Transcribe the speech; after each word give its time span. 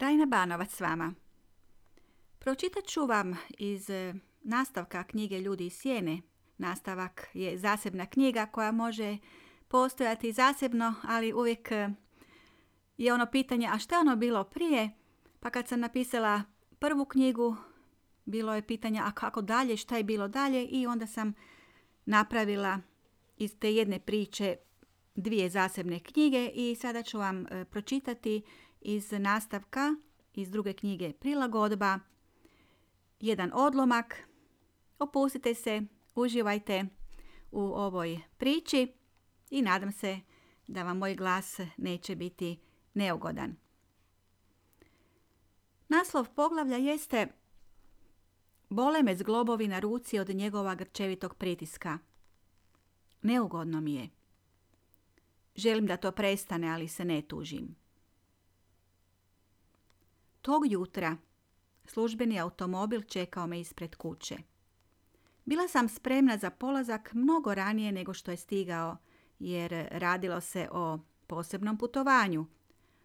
Rajna 0.00 0.26
Banovac 0.26 0.74
s 0.74 0.80
vama. 0.80 1.14
Pročitat 2.38 2.84
ću 2.84 3.06
vam 3.06 3.36
iz 3.58 3.90
e, 3.90 4.14
nastavka 4.42 5.04
knjige 5.04 5.40
Ljudi 5.40 5.66
iz 5.66 5.72
sjene. 5.72 6.20
Nastavak 6.58 7.30
je 7.34 7.58
zasebna 7.58 8.06
knjiga 8.06 8.46
koja 8.46 8.72
može 8.72 9.18
postojati 9.68 10.32
zasebno, 10.32 10.94
ali 11.02 11.32
uvijek 11.32 11.72
e, 11.72 11.88
je 12.98 13.14
ono 13.14 13.26
pitanje, 13.26 13.68
a 13.72 13.78
što 13.78 13.94
je 13.94 13.98
ono 13.98 14.16
bilo 14.16 14.44
prije? 14.44 14.90
Pa 15.40 15.50
kad 15.50 15.68
sam 15.68 15.80
napisala 15.80 16.42
prvu 16.78 17.04
knjigu, 17.04 17.56
bilo 18.24 18.54
je 18.54 18.66
pitanje, 18.66 19.00
a 19.04 19.12
kako 19.12 19.42
dalje, 19.42 19.76
šta 19.76 19.96
je 19.96 20.04
bilo 20.04 20.28
dalje? 20.28 20.64
I 20.64 20.86
onda 20.86 21.06
sam 21.06 21.34
napravila 22.04 22.78
iz 23.36 23.58
te 23.58 23.74
jedne 23.74 23.98
priče 23.98 24.56
dvije 25.14 25.50
zasebne 25.50 26.00
knjige 26.00 26.50
i 26.54 26.74
sada 26.74 27.02
ću 27.02 27.18
vam 27.18 27.46
e, 27.46 27.64
pročitati 27.64 28.42
iz 28.80 29.12
nastavka 29.12 29.94
iz 30.34 30.50
druge 30.50 30.72
knjige 30.72 31.12
Prilagodba 31.12 31.98
jedan 33.20 33.50
odlomak. 33.54 34.28
Opustite 34.98 35.54
se, 35.54 35.82
uživajte 36.14 36.86
u 37.50 37.60
ovoj 37.60 38.20
priči 38.36 38.92
i 39.50 39.62
nadam 39.62 39.92
se 39.92 40.20
da 40.66 40.82
vam 40.82 40.98
moj 40.98 41.14
glas 41.14 41.60
neće 41.76 42.16
biti 42.16 42.58
neugodan. 42.94 43.56
Naslov 45.88 46.28
poglavlja 46.34 46.76
jeste 46.76 47.26
Bole 48.68 49.02
me 49.02 49.16
zglobovi 49.16 49.68
na 49.68 49.78
ruci 49.78 50.18
od 50.18 50.28
njegova 50.28 50.74
grčevitog 50.74 51.34
pritiska. 51.34 51.98
Neugodno 53.22 53.80
mi 53.80 53.94
je. 53.94 54.08
Želim 55.56 55.86
da 55.86 55.96
to 55.96 56.12
prestane, 56.12 56.68
ali 56.68 56.88
se 56.88 57.04
ne 57.04 57.22
tužim. 57.22 57.76
Tog 60.50 60.72
jutra 60.72 61.16
službeni 61.84 62.40
automobil 62.40 63.00
čekao 63.02 63.46
me 63.46 63.60
ispred 63.60 63.96
kuće. 63.96 64.36
Bila 65.44 65.68
sam 65.68 65.88
spremna 65.88 66.36
za 66.36 66.50
polazak 66.50 67.12
mnogo 67.14 67.54
ranije 67.54 67.92
nego 67.92 68.14
što 68.14 68.30
je 68.30 68.36
stigao, 68.36 68.96
jer 69.38 69.88
radilo 69.90 70.40
se 70.40 70.68
o 70.72 70.98
posebnom 71.26 71.78
putovanju, 71.78 72.46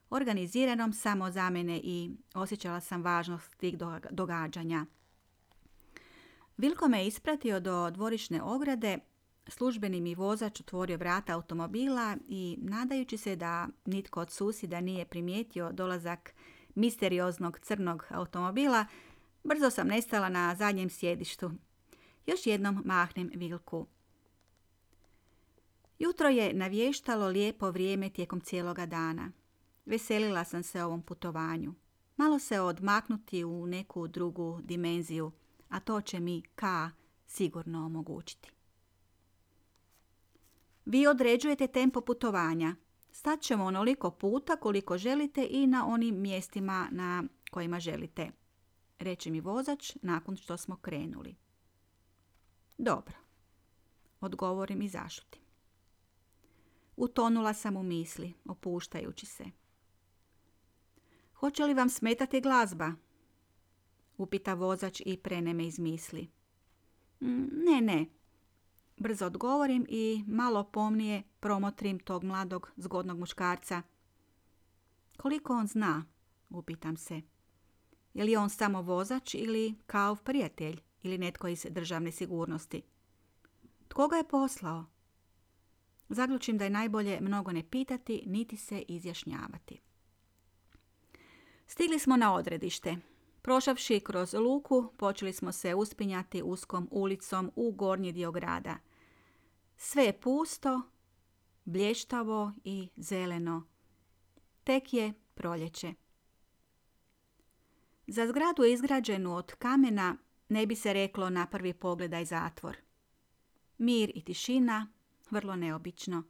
organiziranom 0.10 0.94
samo 0.94 1.32
za 1.32 1.50
mene 1.50 1.82
i 1.84 2.12
osjećala 2.34 2.80
sam 2.80 3.02
važnost 3.02 3.56
tih 3.56 3.76
događanja. 4.10 4.86
Vilko 6.58 6.88
me 6.88 7.08
ispratio 7.08 7.60
do 7.60 7.92
dvorišne 7.92 8.42
ograde, 8.42 9.00
službeni 9.48 10.02
mi 10.02 10.16
vozač 10.16 10.60
otvorio 10.60 10.98
vrata 10.98 11.34
automobila 11.34 12.18
i 12.28 12.58
nadajući 12.62 13.18
se 13.18 13.36
da 13.36 13.68
nitko 13.86 14.22
od 14.22 14.32
susjeda 14.32 14.82
nije 14.82 15.06
primijetio 15.06 15.72
dolazak 15.72 16.34
misterioznog 16.76 17.60
crnog 17.60 18.06
automobila, 18.10 18.86
brzo 19.44 19.70
sam 19.70 19.88
nestala 19.88 20.30
na 20.30 20.56
zadnjem 20.56 20.90
sjedištu. 20.90 21.52
Još 22.26 22.46
jednom 22.46 22.82
mahnem 22.86 23.32
Vilku. 23.34 23.86
Jutro 26.00 26.30
je 26.30 26.54
navještalo 26.54 27.28
lijepo 27.28 27.72
vrijeme 27.72 28.10
tijekom 28.10 28.42
cijeloga 28.42 28.86
dana. 28.86 29.32
Veselila 29.86 30.44
sam 30.44 30.64
se 30.64 30.84
ovom 30.84 31.02
putovanju. 31.02 31.74
Malo 32.18 32.40
se 32.40 32.60
odmaknuti 32.60 33.44
u 33.44 33.68
neku 33.68 34.08
drugu 34.08 34.60
dimenziju, 34.64 35.32
a 35.70 35.80
to 35.80 36.02
će 36.02 36.20
mi 36.20 36.42
K 36.56 36.64
sigurno 37.28 37.86
omogućiti. 37.86 38.52
Vi 40.86 41.08
određujete 41.08 41.68
tempo 41.68 42.02
putovanja. 42.02 42.76
Stat 43.16 43.42
ćemo 43.42 43.66
onoliko 43.66 44.12
puta 44.12 44.56
koliko 44.56 44.98
želite 44.98 45.48
i 45.50 45.68
na 45.68 45.88
onim 45.88 46.22
mjestima 46.22 46.88
na 46.92 47.24
kojima 47.52 47.80
želite, 47.80 48.32
reče 49.00 49.32
mi 49.32 49.42
vozač 49.42 49.96
nakon 50.02 50.36
što 50.36 50.58
smo 50.58 50.76
krenuli. 50.76 51.36
Dobro, 52.78 53.16
odgovorim 54.22 54.82
i 54.82 54.88
zašutim. 54.88 55.42
Utonula 56.96 57.54
sam 57.54 57.78
u 57.78 57.84
misli, 57.84 58.34
opuštajući 58.46 59.26
se. 59.26 59.46
Hoće 61.34 61.64
li 61.64 61.74
vam 61.74 61.90
smetati 61.90 62.42
glazba? 62.42 62.94
Upita 64.18 64.54
vozač 64.54 65.02
i 65.06 65.18
prene 65.18 65.54
me 65.54 65.68
iz 65.68 65.80
misli. 65.80 66.32
Mm, 67.22 67.48
ne, 67.66 67.82
ne. 67.82 68.06
Brzo 68.98 69.26
odgovorim 69.26 69.86
i 69.90 70.24
malo 70.28 70.64
pomnije 70.64 71.24
promotrim 71.40 72.00
tog 72.00 72.24
mladog, 72.24 72.72
zgodnog 72.78 73.20
muškarca. 73.20 73.82
Koliko 75.18 75.54
on 75.54 75.68
zna? 75.68 76.06
Upitam 76.50 76.98
se. 76.98 77.22
Je 78.14 78.24
li 78.24 78.36
on 78.36 78.50
samo 78.50 78.82
vozač 78.82 79.34
ili 79.34 79.76
kao 79.86 80.16
prijatelj 80.16 80.82
ili 81.04 81.18
netko 81.18 81.48
iz 81.48 81.66
državne 81.70 82.12
sigurnosti? 82.12 82.82
Tko 83.88 84.08
ga 84.08 84.16
je 84.16 84.28
poslao? 84.28 84.86
Zaključim 86.10 86.58
da 86.58 86.64
je 86.64 86.70
najbolje 86.70 87.22
mnogo 87.22 87.52
ne 87.52 87.70
pitati, 87.70 88.24
niti 88.26 88.58
se 88.58 88.84
izjašnjavati. 88.88 89.82
Stigli 91.68 92.00
smo 92.00 92.18
na 92.18 92.34
odredište. 92.34 92.98
Prošavši 93.46 94.00
kroz 94.00 94.34
luku, 94.34 94.94
počeli 94.98 95.34
smo 95.34 95.52
se 95.52 95.76
uspinjati 95.76 96.42
uskom 96.42 96.88
ulicom 96.92 97.52
u 97.56 97.72
gornji 97.72 98.12
dio 98.12 98.32
grada. 98.32 98.78
Sve 99.78 100.04
je 100.04 100.20
pusto, 100.20 100.82
blještavo 101.66 102.54
i 102.64 102.90
zeleno. 102.96 103.64
Tek 104.64 104.94
je 104.94 105.14
proljeće. 105.34 105.94
Za 108.08 108.28
zgradu 108.28 108.64
izgrađenu 108.64 109.36
od 109.36 109.56
kamena 109.56 110.18
ne 110.50 110.66
bi 110.66 110.76
se 110.76 110.94
reklo 110.94 111.30
na 111.30 111.48
prvi 111.48 111.74
pogledaj 111.74 112.26
zatvor. 112.26 112.78
Mir 113.78 114.12
i 114.16 114.24
tišina, 114.24 114.88
vrlo 115.30 115.56
neobično. 115.56 116.24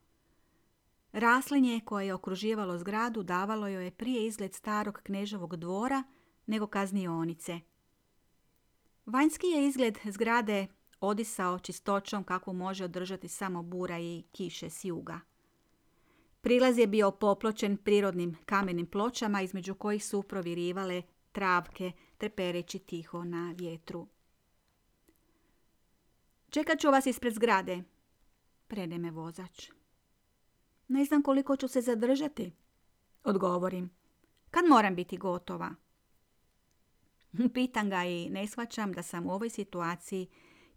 Raslinje 1.11 1.81
koje 1.85 2.05
je 2.05 2.13
okruživalo 2.13 2.77
zgradu 2.77 3.23
davalo 3.23 3.67
joj 3.67 3.85
je 3.85 3.91
prije 3.91 4.25
izgled 4.25 4.53
starog 4.53 4.99
knežovog 5.03 5.55
dvora 5.55 6.03
nego 6.45 6.67
kaznionice. 6.67 7.59
Vanjski 9.05 9.47
je 9.47 9.67
izgled 9.67 9.97
zgrade 10.05 10.67
odisao 10.99 11.59
čistoćom 11.59 12.23
kakvu 12.23 12.53
može 12.53 12.85
održati 12.85 13.27
samo 13.27 13.63
bura 13.63 13.99
i 13.99 14.23
kiše 14.31 14.69
s 14.69 14.85
juga. 14.85 15.19
Prilaz 16.41 16.77
je 16.77 16.87
bio 16.87 17.11
popločen 17.11 17.77
prirodnim 17.77 18.37
kamenim 18.45 18.85
pločama 18.85 19.41
između 19.41 19.75
kojih 19.75 20.05
su 20.05 20.23
provirivale 20.23 21.01
travke 21.31 21.91
trepereći 22.17 22.79
tiho 22.79 23.23
na 23.23 23.53
vjetru. 23.57 24.07
Čekat 26.49 26.79
ću 26.79 26.87
vas 26.87 27.05
ispred 27.05 27.33
zgrade, 27.33 27.83
prene 28.67 28.97
me 28.97 29.11
vozač. 29.11 29.71
Ne 30.87 31.05
znam 31.05 31.21
koliko 31.21 31.55
ću 31.57 31.67
se 31.67 31.81
zadržati, 31.81 32.51
odgovorim. 33.23 33.89
Kad 34.51 34.65
moram 34.65 34.95
biti 34.95 35.17
gotova? 35.17 35.75
Pitam 37.53 37.89
ga 37.89 38.03
i 38.03 38.29
ne 38.29 38.47
shvaćam 38.47 38.91
da 38.91 39.03
sam 39.03 39.25
u 39.25 39.31
ovoj 39.31 39.49
situaciji 39.49 40.27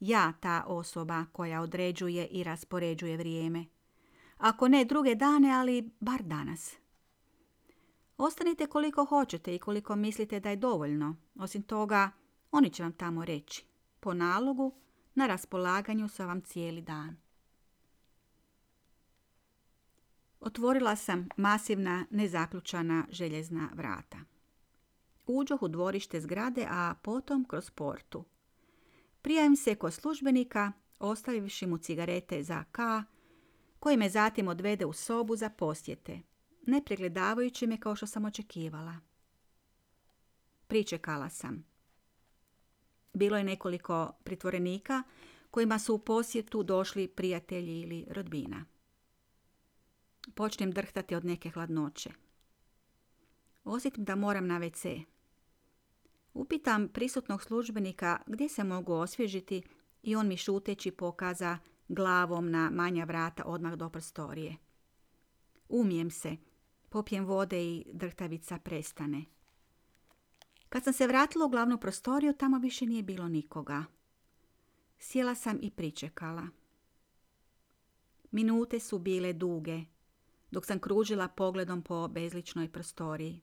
ja 0.01 0.33
ta 0.41 0.65
osoba 0.67 1.25
koja 1.33 1.61
određuje 1.61 2.27
i 2.27 2.45
raspoređuje 2.45 3.17
vrijeme. 3.17 3.65
Ako 4.39 4.69
ne 4.69 4.85
druge 4.85 5.15
dane, 5.15 5.53
ali 5.53 5.91
bar 6.01 6.23
danas. 6.23 6.77
Ostanite 8.19 8.67
koliko 8.67 9.05
hoćete 9.05 9.55
i 9.55 9.59
koliko 9.59 9.97
mislite 9.97 10.41
da 10.41 10.51
je 10.51 10.57
dovoljno. 10.57 11.17
Osim 11.35 11.63
toga, 11.63 12.11
oni 12.51 12.71
će 12.71 12.83
vam 12.83 12.93
tamo 12.93 13.25
reći. 13.25 13.65
Po 14.01 14.15
nalogu, 14.15 14.75
na 15.15 15.27
raspolaganju 15.27 16.09
sa 16.09 16.27
vam 16.27 16.41
cijeli 16.41 16.81
dan. 16.81 17.17
Otvorila 20.41 20.97
sam 20.97 21.29
masivna, 21.37 22.07
nezaključana 22.11 23.07
željezna 23.11 23.69
vrata. 23.75 24.19
Uđoh 25.29 25.63
u 25.63 25.69
dvorište 25.69 26.21
zgrade, 26.21 26.67
a 26.71 26.95
potom 27.03 27.45
kroz 27.45 27.71
portu. 27.71 28.25
Prijavim 29.23 29.57
se 29.57 29.75
kod 29.75 29.95
službenika, 29.95 30.73
ostavivši 30.99 31.67
mu 31.67 31.79
cigarete 31.79 32.43
za 32.43 32.65
K, 32.73 32.81
koji 33.79 33.97
me 33.97 34.09
zatim 34.09 34.49
odvede 34.49 34.87
u 34.87 34.93
sobu 34.93 35.37
za 35.37 35.51
posjete, 35.51 36.21
ne 36.67 36.85
pregledavajući 36.85 37.67
me 37.67 37.81
kao 37.81 37.97
što 37.97 38.07
sam 38.07 38.25
očekivala. 38.25 38.95
Pričekala 40.67 41.29
sam. 41.29 41.65
Bilo 43.15 43.37
je 43.37 43.45
nekoliko 43.45 44.13
pritvorenika 44.25 45.03
kojima 45.51 45.79
su 45.79 45.95
u 45.95 45.99
posjetu 45.99 46.63
došli 46.63 47.09
prijatelji 47.09 47.81
ili 47.81 48.07
rodbina. 48.11 48.65
Počnem 50.35 50.71
drhtati 50.71 51.15
od 51.15 51.25
neke 51.25 51.51
hladnoće. 51.51 52.11
Osjetim 53.65 54.05
da 54.05 54.15
moram 54.15 54.47
na 54.47 54.61
WC. 54.61 55.05
Upitam 56.39 56.89
prisutnog 56.89 57.43
službenika 57.43 58.21
gdje 58.27 58.49
se 58.49 58.65
mogu 58.65 58.93
osvježiti 58.93 59.63
i 60.03 60.17
on 60.17 60.29
mi 60.29 60.37
šuteći 60.37 60.91
pokaza 60.91 61.59
glavom 61.89 62.51
na 62.51 62.71
manja 62.71 63.05
vrata 63.05 63.43
odmah 63.47 63.75
do 63.75 63.91
prostorije. 63.91 64.57
Umijem 65.69 66.11
se, 66.11 66.37
popijem 66.89 67.25
vode 67.25 67.65
i 67.65 67.85
drhtavica 67.93 68.59
prestane. 68.59 69.25
Kad 70.69 70.85
sam 70.85 70.93
se 70.93 71.07
vratila 71.07 71.47
u 71.47 71.49
glavnu 71.49 71.79
prostoriju, 71.79 72.33
tamo 72.33 72.59
više 72.59 72.87
nije 72.87 73.03
bilo 73.03 73.29
nikoga. 73.29 73.85
Sjela 74.99 75.35
sam 75.35 75.59
i 75.63 75.71
pričekala. 75.71 76.49
Minute 78.31 78.81
su 78.81 78.99
bile 78.99 79.33
duge, 79.33 79.81
dok 80.51 80.67
sam 80.67 80.79
kružila 80.79 81.29
pogledom 81.29 81.83
po 81.83 82.09
bezličnoj 82.09 82.73
prostoriji. 82.73 83.41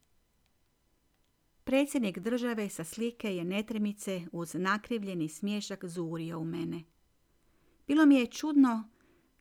Predsjednik 1.65 2.19
države 2.19 2.69
sa 2.69 2.83
slike 2.83 3.35
je 3.35 3.43
netremice 3.43 4.21
uz 4.31 4.53
nakrivljeni 4.53 5.29
smješak 5.29 5.85
zurio 5.85 6.39
u 6.39 6.43
mene. 6.43 6.83
Bilo 7.87 8.05
mi 8.05 8.15
je 8.15 8.27
čudno 8.27 8.89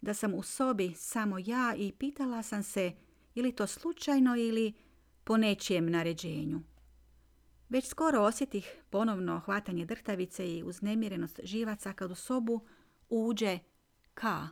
da 0.01 0.15
sam 0.15 0.35
u 0.35 0.43
sobi 0.43 0.93
samo 0.97 1.39
ja 1.39 1.75
i 1.79 1.93
pitala 1.93 2.43
sam 2.43 2.63
se 2.63 2.93
ili 3.35 3.53
to 3.53 3.67
slučajno 3.67 4.37
ili 4.37 4.73
po 5.25 5.37
nečijem 5.37 5.91
naređenju. 5.91 6.61
Već 7.69 7.89
skoro 7.89 8.21
osjetih 8.21 8.83
ponovno 8.91 9.41
hvatanje 9.41 9.85
drtavice 9.85 10.57
i 10.57 10.63
uznemirenost 10.63 11.41
živaca 11.43 11.93
kad 11.93 12.11
u 12.11 12.15
sobu 12.15 12.61
uđe 13.09 13.59
ka. 14.15 14.49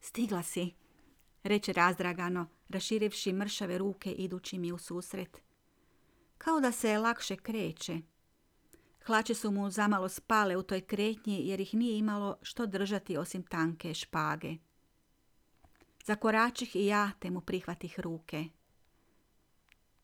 Stigla 0.00 0.42
si, 0.42 0.74
reče 1.42 1.72
razdragano, 1.72 2.46
raširivši 2.68 3.32
mršave 3.32 3.78
ruke 3.78 4.12
idući 4.12 4.58
mi 4.58 4.72
u 4.72 4.78
susret. 4.78 5.49
Kao 6.44 6.60
da 6.60 6.72
se 6.72 6.98
lakše 6.98 7.36
kreće. 7.36 8.00
Hlače 9.04 9.34
su 9.34 9.50
mu 9.50 9.70
zamalo 9.70 10.08
spale 10.08 10.56
u 10.56 10.62
toj 10.62 10.80
kretnji 10.80 11.48
jer 11.48 11.60
ih 11.60 11.74
nije 11.74 11.98
imalo 11.98 12.36
što 12.42 12.66
držati 12.66 13.16
osim 13.16 13.42
tanke 13.42 13.94
špage. 13.94 14.56
Zakoračih 16.04 16.76
i 16.76 16.86
ja 16.86 17.10
te 17.18 17.30
mu 17.30 17.40
prihvatih 17.40 18.00
ruke. 18.00 18.44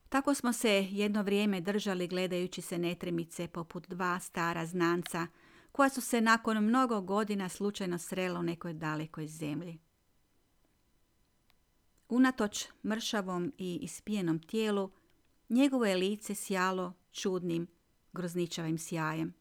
Tako 0.09 0.33
smo 0.33 0.53
se 0.53 0.87
jedno 0.91 1.23
vrijeme 1.23 1.61
držali 1.61 2.07
gledajući 2.07 2.61
se 2.61 2.77
netremice 2.77 3.47
poput 3.47 3.87
dva 3.87 4.19
stara 4.19 4.65
znanca 4.65 5.27
koja 5.71 5.89
su 5.89 6.01
se 6.01 6.21
nakon 6.21 6.63
mnogo 6.63 7.01
godina 7.01 7.49
slučajno 7.49 7.97
srela 7.97 8.39
u 8.39 8.43
nekoj 8.43 8.73
dalekoj 8.73 9.27
zemlji. 9.27 9.79
Unatoč 12.09 12.65
mršavom 12.83 13.53
i 13.57 13.79
ispijenom 13.81 14.39
tijelu, 14.39 14.91
njegovo 15.49 15.85
je 15.85 15.95
lice 15.95 16.35
sjalo 16.35 16.93
čudnim, 17.11 17.67
grozničavim 18.13 18.77
sjajem. 18.77 19.33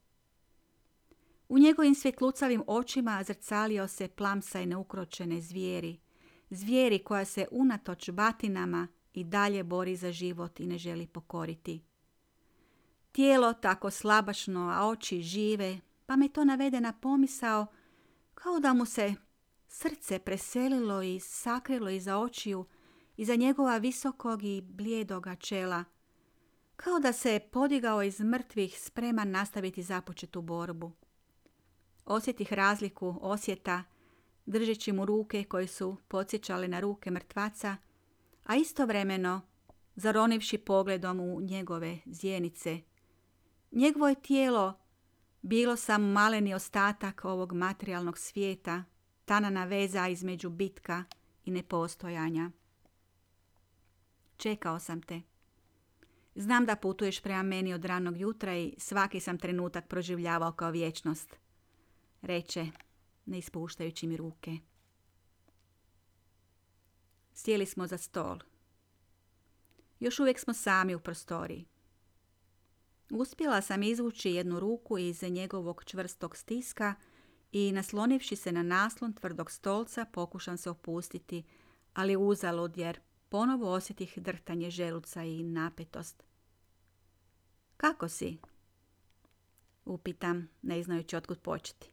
U 1.49 1.59
njegovim 1.59 1.95
svjetlucavim 1.95 2.63
očima 2.67 3.23
zrcalio 3.25 3.89
se 3.89 4.09
plamsaj 4.09 4.67
neukročene 4.67 5.41
zvijeri, 5.41 5.99
zvijeri 6.51 6.99
koja 6.99 7.25
se 7.25 7.47
unatoč 7.51 8.11
batinama 8.11 8.89
i 9.15 9.25
dalje 9.25 9.65
bori 9.65 9.97
za 9.97 10.13
život 10.13 10.61
i 10.61 10.67
ne 10.67 10.79
želi 10.79 11.07
pokoriti. 11.07 11.83
Tijelo 13.13 13.53
tako 13.53 13.91
slabašno, 13.91 14.71
a 14.75 14.89
oči 14.89 15.23
žive, 15.23 15.81
pa 16.07 16.17
me 16.17 16.29
to 16.29 16.45
navede 16.45 16.81
na 16.81 16.93
pomisao 16.93 17.67
kao 18.35 18.61
da 18.61 18.73
mu 18.73 18.87
se 18.87 19.15
srce 19.69 20.19
preselilo 20.19 21.03
i 21.03 21.21
sakrilo 21.21 21.91
iza 21.91 22.17
očiju, 22.17 22.65
iza 23.17 23.35
njegova 23.35 23.79
visokog 23.79 24.45
i 24.45 24.61
blijedoga 24.61 25.35
čela, 25.35 25.85
kao 26.77 26.99
da 27.01 27.13
se 27.13 27.41
podigao 27.53 28.03
iz 28.03 28.21
mrtvih 28.21 28.81
spreman 28.81 29.31
nastaviti 29.31 29.83
započetu 29.83 30.43
borbu. 30.43 30.93
Osjetih 32.05 32.53
razliku 32.53 33.19
osjeta, 33.21 33.85
držeći 34.47 34.93
mu 34.93 35.05
ruke 35.05 35.45
koje 35.45 35.67
su 35.67 35.97
podsjećale 36.09 36.69
na 36.69 36.81
ruke 36.81 37.11
mrtvaca, 37.11 37.77
a 38.45 38.57
istovremeno 38.57 39.41
zaronivši 39.95 40.59
pogledom 40.59 41.21
u 41.21 41.41
njegove 41.41 41.99
zjenice. 42.07 42.81
Njegovo 43.73 44.09
je 44.09 44.23
tijelo 44.23 44.79
bilo 45.43 45.77
sam 45.77 46.03
maleni 46.03 46.55
ostatak 46.55 47.25
ovog 47.25 47.53
materijalnog 47.53 48.19
svijeta, 48.19 48.85
tanana 49.25 49.65
veza 49.65 50.09
između 50.09 50.51
bitka 50.51 51.05
i 51.45 51.51
nepostojanja. 51.51 52.51
Čekao 54.37 54.79
sam 54.79 55.03
te. 55.03 55.36
Znam 56.39 56.67
da 56.67 56.77
putuješ 56.77 57.21
prema 57.21 57.43
meni 57.43 57.75
od 57.75 57.85
ranog 57.85 58.21
jutra 58.21 58.57
i 58.57 58.75
svaki 58.79 59.21
sam 59.21 59.39
trenutak 59.39 59.89
proživljavao 59.89 60.53
kao 60.53 60.71
vječnost, 60.71 61.37
reče, 62.23 62.67
ne 63.27 63.39
ispuštajući 63.39 64.07
mi 64.07 64.17
ruke. 64.17 64.57
Sjeli 67.35 67.67
smo 67.67 67.87
za 67.87 67.99
stol. 67.99 68.39
Još 70.01 70.21
uvijek 70.21 70.39
smo 70.39 70.55
sami 70.55 70.95
u 70.95 71.01
prostoriji. 71.01 71.67
Uspjela 73.11 73.63
sam 73.63 73.83
izvući 73.83 74.31
jednu 74.31 74.61
ruku 74.61 74.99
iz 74.99 75.23
njegovog 75.23 75.85
čvrstog 75.85 76.37
stiska 76.37 76.95
i 77.53 77.73
naslonivši 77.73 78.37
se 78.37 78.53
na 78.53 78.63
naslon 78.63 79.13
tvrdog 79.13 79.51
stolca 79.51 80.05
pokušam 80.05 80.57
se 80.57 80.71
opustiti, 80.71 81.45
ali 81.95 82.17
uzalud 82.17 82.77
jer 82.77 83.01
ponovo 83.29 83.73
osjetih 83.73 84.19
drtanje 84.19 84.71
želuca 84.71 85.23
i 85.23 85.43
napetost. 85.43 86.26
Kako 87.77 88.09
si? 88.09 88.39
Upitam, 89.85 90.49
ne 90.63 90.83
znajući 90.83 91.17
otkud 91.17 91.39
početi. 91.39 91.91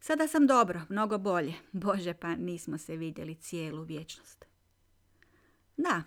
Sada 0.00 0.28
sam 0.28 0.46
dobro, 0.46 0.80
mnogo 0.88 1.18
bolje. 1.18 1.54
Bože, 1.72 2.14
pa 2.14 2.34
nismo 2.34 2.78
se 2.78 2.96
vidjeli 2.96 3.34
cijelu 3.34 3.82
vječnost. 3.82 4.44
Da, 5.76 6.02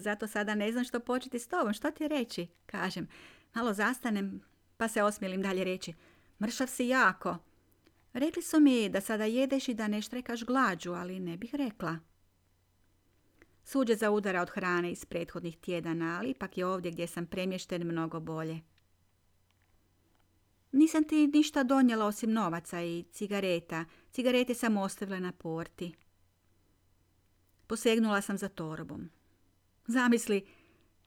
zato 0.00 0.26
sada 0.26 0.54
ne 0.54 0.72
znam 0.72 0.84
što 0.84 1.00
početi 1.00 1.38
s 1.38 1.48
tobom. 1.48 1.72
Što 1.72 1.90
ti 1.90 2.08
reći? 2.08 2.46
Kažem. 2.66 3.08
Malo 3.54 3.72
zastanem, 3.72 4.40
pa 4.76 4.88
se 4.88 5.02
osmijelim 5.02 5.42
dalje 5.42 5.64
reći. 5.64 5.94
Mršav 6.40 6.66
si 6.66 6.86
jako. 6.86 7.36
Rekli 8.12 8.42
su 8.42 8.60
mi 8.60 8.88
da 8.88 9.00
sada 9.00 9.24
jedeš 9.24 9.68
i 9.68 9.74
da 9.74 9.88
ne 9.88 10.02
štrekaš 10.02 10.44
glađu, 10.44 10.92
ali 10.92 11.20
ne 11.20 11.36
bih 11.36 11.54
rekla. 11.54 11.98
Suđe 13.70 13.94
za 13.94 14.10
udara 14.10 14.42
od 14.42 14.50
hrane 14.50 14.92
iz 14.92 15.04
prethodnih 15.04 15.58
tjedana, 15.58 16.18
ali 16.18 16.30
ipak 16.30 16.58
je 16.58 16.66
ovdje 16.66 16.90
gdje 16.90 17.06
sam 17.06 17.26
premješten 17.26 17.86
mnogo 17.86 18.20
bolje. 18.20 18.60
Nisam 20.72 21.04
ti 21.04 21.26
ništa 21.26 21.62
donijela 21.62 22.06
osim 22.06 22.32
novaca 22.32 22.82
i 22.82 23.04
cigareta. 23.12 23.84
Cigarete 24.12 24.54
sam 24.54 24.76
ostavila 24.76 25.20
na 25.20 25.32
porti. 25.32 25.94
Posegnula 27.66 28.20
sam 28.22 28.38
za 28.38 28.48
torbom. 28.48 29.10
Zamisli, 29.86 30.46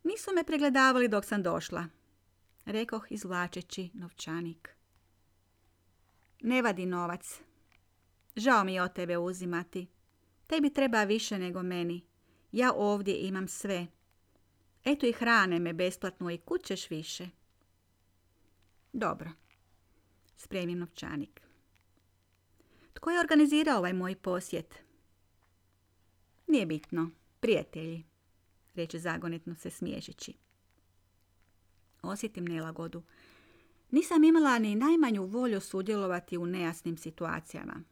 nisu 0.03 0.31
me 0.35 0.43
pregledavali 0.43 1.07
dok 1.07 1.25
sam 1.25 1.43
došla. 1.43 1.85
Rekoh 2.65 3.05
izvlačeći 3.09 3.89
novčanik. 3.93 4.69
Ne 6.41 6.61
vadi 6.61 6.85
novac. 6.85 7.39
Žao 8.35 8.63
mi 8.63 8.73
je 8.73 8.83
od 8.83 8.93
tebe 8.93 9.17
uzimati. 9.17 9.87
Tebi 10.47 10.73
treba 10.73 11.03
više 11.03 11.39
nego 11.39 11.63
meni. 11.63 12.12
Ja 12.53 12.73
ovdje 12.73 13.17
imam 13.17 13.47
sve. 13.47 13.87
Eto 14.83 15.05
i 15.05 15.11
hrane 15.11 15.59
me 15.59 15.73
besplatno 15.73 16.31
i 16.31 16.37
kućeš 16.37 16.89
više. 16.89 17.29
Dobro. 18.93 19.31
Spremim 20.37 20.79
novčanik. 20.79 21.41
Tko 22.93 23.11
je 23.11 23.19
organizirao 23.19 23.77
ovaj 23.77 23.93
moj 23.93 24.15
posjet? 24.15 24.75
Nije 26.47 26.65
bitno. 26.65 27.09
Prijatelji, 27.39 28.03
reče 28.75 28.99
zagonetno 28.99 29.55
se 29.55 29.69
smiješeći. 29.69 30.33
Osjetim 32.01 32.45
nelagodu. 32.45 33.03
Nisam 33.91 34.23
imala 34.23 34.59
ni 34.59 34.75
najmanju 34.75 35.25
volju 35.25 35.61
sudjelovati 35.61 36.37
u 36.37 36.45
nejasnim 36.45 36.97
situacijama. 36.97 37.83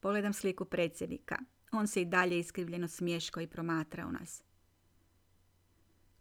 Pogledam 0.00 0.32
sliku 0.32 0.64
predsjednika. 0.64 1.38
On 1.78 1.86
se 1.86 2.02
i 2.02 2.04
dalje 2.04 2.38
iskrivljeno 2.38 2.88
smješko 2.88 3.40
i 3.40 3.46
promatra 3.46 4.06
u 4.06 4.12
nas. 4.12 4.42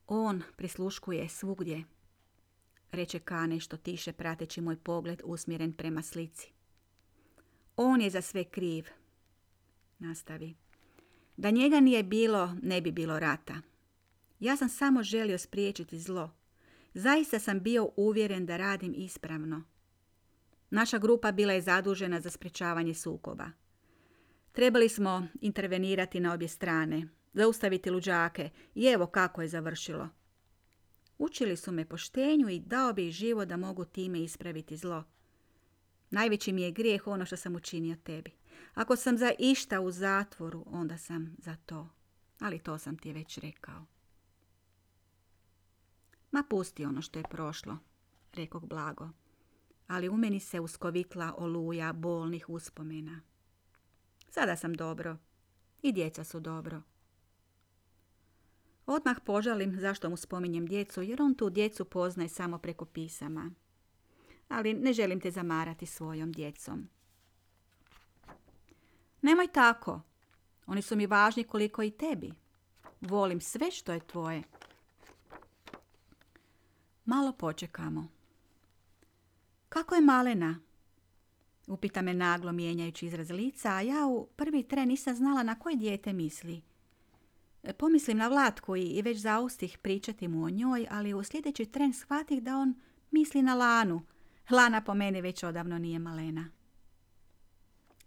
On 0.08 0.44
prisluškuje 0.56 1.30
svugdje, 1.30 1.84
reče 2.92 3.20
Ka 3.20 3.48
nešto 3.48 3.78
tiše 3.78 4.14
prateći 4.14 4.62
moj 4.62 4.78
pogled 4.78 5.22
usmjeren 5.26 5.74
prema 5.74 6.02
slici. 6.02 6.52
On 7.76 8.02
je 8.02 8.10
za 8.10 8.22
sve 8.22 8.44
kriv, 8.44 8.86
nastavi. 10.00 10.56
Da 11.38 11.50
njega 11.50 11.80
nije 11.80 12.04
bilo, 12.04 12.56
ne 12.62 12.82
bi 12.82 12.92
bilo 12.92 13.20
rata. 13.20 13.62
Ja 14.40 14.58
sam 14.58 14.70
samo 14.70 15.04
želio 15.04 15.38
spriječiti 15.38 16.00
zlo. 16.00 16.32
Zaista 16.94 17.40
sam 17.40 17.60
bio 17.60 17.90
uvjeren 17.96 18.46
da 18.46 18.58
radim 18.58 18.94
ispravno. 18.98 19.64
Naša 20.70 20.98
grupa 20.98 21.32
bila 21.32 21.54
je 21.54 21.62
zadužena 21.62 22.22
za 22.22 22.30
sprečavanje 22.30 22.94
sukoba. 22.94 23.50
Trebali 24.56 24.90
smo 24.90 25.28
intervenirati 25.42 26.20
na 26.20 26.34
obje 26.34 26.48
strane, 26.48 27.08
zaustaviti 27.34 27.90
luđake 27.90 28.50
i 28.76 28.86
evo 28.86 29.08
kako 29.08 29.42
je 29.42 29.48
završilo. 29.48 30.10
Učili 31.18 31.58
su 31.58 31.72
me 31.72 31.86
poštenju 31.86 32.50
i 32.50 32.60
dao 32.60 32.94
bi 32.94 33.12
život 33.12 33.48
da 33.48 33.58
mogu 33.58 33.86
time 33.86 34.24
ispraviti 34.24 34.78
zlo. 34.78 35.04
Najveći 36.10 36.54
mi 36.54 36.62
je 36.62 36.72
grijeh 36.72 37.08
ono 37.08 37.26
što 37.26 37.38
sam 37.38 37.56
učinio 37.56 37.96
tebi. 38.04 38.32
Ako 38.74 38.96
sam 38.96 39.18
za 39.18 39.32
išta 39.40 39.82
u 39.82 39.92
zatvoru, 39.92 40.64
onda 40.68 40.98
sam 40.98 41.36
za 41.38 41.56
to. 41.66 41.90
Ali 42.40 42.60
to 42.60 42.78
sam 42.78 42.98
ti 42.98 43.14
već 43.14 43.38
rekao. 43.38 43.86
Ma 46.32 46.44
pusti 46.50 46.86
ono 46.86 47.02
što 47.02 47.20
je 47.20 47.26
prošlo, 47.30 47.78
rekog 48.34 48.68
blago. 48.68 49.10
Ali 49.88 50.10
u 50.10 50.18
meni 50.18 50.40
se 50.40 50.60
uskovitla 50.60 51.36
oluja 51.38 51.94
bolnih 51.94 52.50
uspomena. 52.50 53.22
Sada 54.36 54.56
sam 54.56 54.74
dobro. 54.74 55.18
I 55.82 55.92
djeca 55.92 56.24
su 56.24 56.40
dobro. 56.40 56.82
Odmah 58.86 59.18
požalim 59.26 59.80
zašto 59.80 60.10
mu 60.10 60.18
spominjem 60.18 60.66
djecu, 60.66 61.02
jer 61.02 61.22
on 61.22 61.36
tu 61.36 61.50
djecu 61.50 61.86
poznaje 61.86 62.30
samo 62.30 62.58
preko 62.58 62.86
pisama. 62.86 63.52
Ali 64.48 64.74
ne 64.74 64.94
želim 64.94 65.20
te 65.20 65.32
zamarati 65.32 65.86
svojom 65.86 66.32
djecom. 66.32 66.90
Nemoj 69.22 69.48
tako. 69.48 70.02
Oni 70.66 70.82
su 70.82 70.96
mi 70.96 71.06
važni 71.08 71.44
koliko 71.44 71.84
i 71.84 71.92
tebi. 71.92 72.34
Volim 73.02 73.42
sve 73.42 73.72
što 73.72 73.94
je 73.94 74.08
tvoje. 74.08 74.44
Malo 77.06 77.32
počekamo. 77.32 78.08
Kako 79.70 79.96
je 79.96 80.02
malena? 80.02 80.60
Upita 81.68 82.02
me 82.02 82.14
naglo 82.14 82.52
mijenjajući 82.52 83.06
izraz 83.06 83.30
lica, 83.30 83.70
a 83.70 83.82
ja 83.82 84.08
u 84.08 84.28
prvi 84.36 84.64
tren 84.64 84.88
nisam 84.88 85.16
znala 85.16 85.44
na 85.44 85.60
koje 85.60 85.76
dijete 85.76 86.14
misli. 86.14 86.62
Pomislim 87.78 88.18
na 88.18 88.28
Vlatku 88.28 88.76
i 88.76 89.02
već 89.02 89.18
zaustih 89.18 89.78
pričati 89.78 90.28
mu 90.28 90.44
o 90.44 90.50
njoj, 90.50 90.88
ali 90.90 91.14
u 91.14 91.24
sljedeći 91.24 91.66
tren 91.66 91.94
shvatih 91.94 92.44
da 92.44 92.58
on 92.58 92.74
misli 93.12 93.42
na 93.42 93.56
Lanu. 93.56 94.02
Lana 94.50 94.82
po 94.82 94.94
meni 94.94 95.22
već 95.22 95.44
odavno 95.44 95.78
nije 95.78 96.00
malena. 96.00 96.50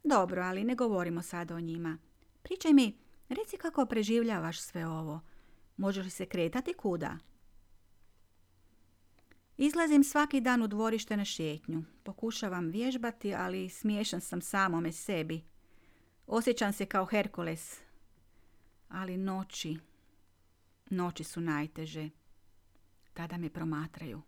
Dobro, 0.05 0.43
ali 0.43 0.65
ne 0.65 0.75
govorimo 0.75 1.23
sad 1.23 1.51
o 1.51 1.61
njima. 1.61 1.99
Pričaj 2.43 2.73
mi, 2.73 2.99
reci 3.29 3.57
kako 3.57 3.87
preživljavaš 3.87 4.61
sve 4.61 4.87
ovo. 4.87 5.21
Možeš 5.77 6.05
li 6.05 6.11
se 6.11 6.27
kretati 6.27 6.75
kuda? 6.75 7.19
Izlazim 9.61 10.05
svaki 10.05 10.41
dan 10.41 10.63
u 10.63 10.67
dvorište 10.67 11.17
na 11.17 11.25
šetnju. 11.25 11.85
Pokušavam 12.03 12.69
vježbati, 12.69 13.35
ali 13.35 13.69
smiješan 13.69 14.21
sam 14.21 14.41
samome 14.41 14.93
sebi. 14.93 15.45
Osjećam 16.27 16.73
se 16.73 16.87
kao 16.87 17.07
Herkules. 17.07 17.81
Ali 18.89 19.17
noći, 19.17 19.79
noći 20.91 21.25
su 21.25 21.41
najteže. 21.41 22.11
Tada 23.15 23.37
me 23.37 23.51
promatraju. 23.51 24.23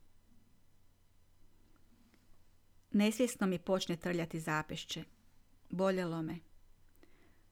Nesvjesno 2.93 3.47
mi 3.47 3.59
počne 3.59 3.97
trljati 3.97 4.41
zapešće. 4.41 5.05
Boljelo 5.69 6.23
me. 6.23 6.39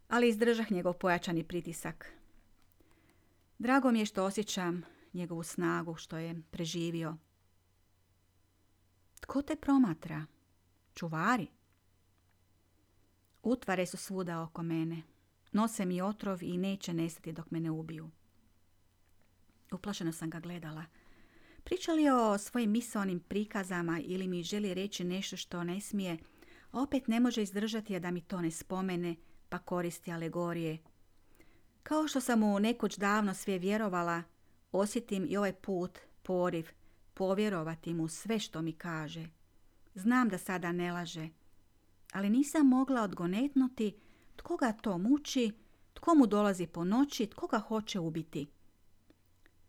Ali 0.09 0.29
izdržah 0.29 0.73
njegov 0.73 0.93
pojačani 0.93 1.45
pritisak. 1.45 2.13
Drago 3.59 3.91
mi 3.91 3.99
je 3.99 4.07
što 4.07 4.25
osjećam 4.25 4.83
njegovu 5.13 5.43
snagu, 5.43 5.95
što 5.95 6.17
je 6.19 6.43
preživio. 6.51 7.17
Tko 9.29 9.43
te 9.43 9.57
promatra? 9.57 10.27
Čuvari? 10.95 11.47
Utvare 13.43 13.87
su 13.87 13.97
svuda 13.97 14.43
oko 14.43 14.63
mene. 14.63 15.03
Nose 15.53 15.85
mi 15.85 16.01
otrov 16.03 16.43
i 16.43 16.57
neće 16.57 16.95
nestati 16.95 17.33
dok 17.33 17.51
me 17.51 17.61
ne 17.61 17.71
ubiju. 17.71 18.11
Uplašeno 19.73 20.13
sam 20.13 20.31
ga 20.31 20.41
gledala. 20.41 20.85
Priča 21.65 21.93
li 21.93 22.09
o 22.11 22.39
svojim 22.39 22.71
misaonim 22.71 23.21
prikazama 23.21 24.01
ili 24.05 24.29
mi 24.29 24.43
želi 24.43 24.75
reći 24.75 25.05
nešto 25.05 25.37
što 25.37 25.65
ne 25.65 25.81
smije, 25.81 26.19
opet 26.73 27.09
ne 27.09 27.21
može 27.21 27.43
izdržati 27.43 27.97
a 27.97 27.99
da 27.99 28.11
mi 28.11 28.21
to 28.21 28.41
ne 28.41 28.51
spomene, 28.51 29.17
pa 29.49 29.59
koristi 29.59 30.13
alegorije. 30.13 30.79
Kao 31.83 32.09
što 32.09 32.21
sam 32.21 32.39
mu 32.39 32.61
nekoć 32.61 32.99
davno 32.99 33.35
sve 33.35 33.59
vjerovala, 33.59 34.23
osjetim 34.73 35.27
i 35.29 35.37
ovaj 35.37 35.53
put 35.53 35.99
poriv 36.23 36.78
povjerovati 37.19 37.95
mu 37.95 38.09
sve 38.09 38.39
što 38.39 38.63
mi 38.63 38.73
kaže. 38.73 39.27
Znam 39.95 40.29
da 40.29 40.39
sada 40.39 40.73
ne 40.73 40.93
laže, 40.93 41.29
ali 42.13 42.31
nisam 42.31 42.67
mogla 42.67 43.03
odgonetnuti 43.03 43.97
tko 44.37 44.57
ga 44.57 44.73
to 44.73 44.99
muči, 44.99 45.53
tko 45.95 46.15
mu 46.15 46.27
dolazi 46.27 46.67
po 46.67 46.85
noći, 46.85 47.27
tko 47.27 47.47
ga 47.47 47.59
hoće 47.59 48.01
ubiti. 48.01 48.47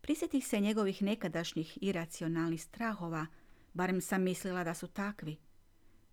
Prisjetih 0.02 0.48
se 0.48 0.60
njegovih 0.60 1.02
nekadašnjih 1.02 1.78
iracionalnih 1.82 2.64
strahova, 2.64 3.26
barem 3.74 4.02
sam 4.02 4.24
mislila 4.24 4.64
da 4.64 4.74
su 4.74 4.88
takvi. 4.88 5.38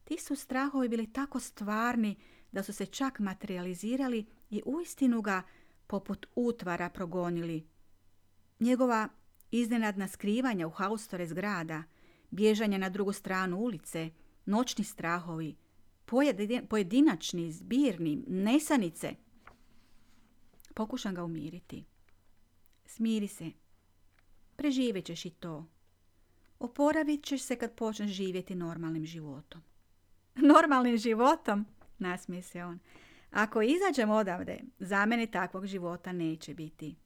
Ti 0.05 0.19
su 0.19 0.37
strahovi 0.37 0.89
bili 0.89 1.13
tako 1.13 1.41
stvarni 1.41 2.17
da 2.53 2.63
su 2.63 2.73
se 2.73 2.87
čak 2.87 3.19
materializirali 3.19 4.27
i 4.51 4.63
uistinu 4.67 5.23
ga 5.23 5.43
poput 5.87 6.27
utvara 6.35 6.91
progonili. 6.91 7.67
Njegova 8.61 9.09
iznenadna 9.51 10.09
skrivanja 10.09 10.67
u 10.67 10.71
haustore 10.71 11.27
zgrada, 11.27 11.83
bježanje 12.31 12.79
na 12.79 12.89
drugu 12.89 13.13
stranu 13.13 13.57
ulice, 13.57 14.11
noćni 14.47 14.85
strahovi, 14.85 15.57
pojedinačni, 16.69 17.53
zbirni, 17.53 18.25
nesanice. 18.27 19.15
Pokušam 20.75 21.15
ga 21.15 21.25
umiriti. 21.25 21.85
Smiri 22.85 23.29
se. 23.29 23.51
Preživjet 24.57 25.05
ćeš 25.05 25.25
i 25.25 25.31
to. 25.31 25.67
Oporavit 26.59 27.25
ćeš 27.25 27.43
se 27.43 27.57
kad 27.57 27.75
počneš 27.75 28.11
živjeti 28.11 28.55
normalnim 28.55 29.07
životom. 29.07 29.63
Normalnim 30.53 30.97
životom? 30.97 31.67
Nasmije 31.99 32.43
se 32.43 32.65
on. 32.65 32.79
Ako 33.31 33.63
izađem 33.63 34.11
odavde, 34.11 34.61
za 34.79 35.07
mene 35.07 35.27
takvog 35.27 35.67
života 35.67 36.13
neće 36.13 36.55
biti. 36.55 36.97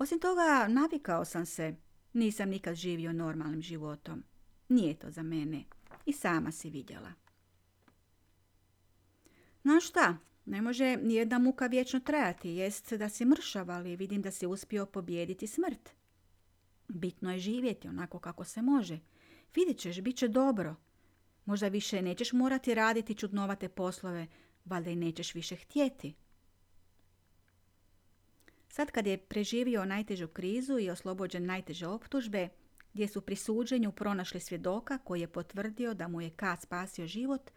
Osim 0.00 0.20
toga, 0.20 0.68
navikao 0.68 1.24
sam 1.24 1.46
se. 1.46 1.74
Nisam 2.12 2.48
nikad 2.48 2.74
živio 2.74 3.12
normalnim 3.12 3.62
životom. 3.62 4.24
Nije 4.68 4.94
to 4.94 5.10
za 5.10 5.22
mene. 5.22 5.64
I 6.06 6.12
sama 6.12 6.52
si 6.52 6.70
vidjela. 6.70 7.12
No 9.62 9.80
šta, 9.80 10.16
ne 10.44 10.62
može 10.62 10.96
nijedna 10.96 11.38
muka 11.38 11.66
vječno 11.66 12.00
trajati. 12.00 12.50
Jest 12.50 12.92
da 12.92 13.08
si 13.08 13.24
mršav, 13.24 13.70
ali 13.70 13.96
vidim 13.96 14.22
da 14.22 14.30
si 14.30 14.46
uspio 14.46 14.86
pobijediti 14.86 15.46
smrt. 15.46 15.90
Bitno 16.88 17.32
je 17.32 17.38
živjeti 17.38 17.88
onako 17.88 18.18
kako 18.18 18.44
se 18.44 18.62
može. 18.62 18.98
Vidjet 19.54 19.78
ćeš, 19.78 20.00
bit 20.00 20.16
će 20.16 20.28
dobro. 20.28 20.76
Možda 21.44 21.68
više 21.68 22.02
nećeš 22.02 22.32
morati 22.32 22.74
raditi 22.74 23.14
čudnovate 23.14 23.68
poslove, 23.68 24.26
valjda 24.64 24.90
i 24.90 24.96
nećeš 24.96 25.34
više 25.34 25.56
htjeti. 25.56 26.14
Sad 28.78 28.90
kad 28.90 29.06
je 29.06 29.16
preživio 29.18 29.84
najtežu 29.84 30.28
krizu 30.28 30.78
i 30.78 30.90
oslobođen 30.90 31.46
najteže 31.46 31.86
optužbe, 31.86 32.48
gdje 32.92 33.08
su 33.08 33.20
pri 33.20 33.36
suđenju 33.36 33.92
pronašli 33.92 34.40
svjedoka 34.40 34.98
koji 34.98 35.20
je 35.20 35.32
potvrdio 35.32 35.94
da 35.94 36.08
mu 36.08 36.20
je 36.20 36.30
K 36.30 36.44
spasio 36.60 37.06
život, 37.06 37.50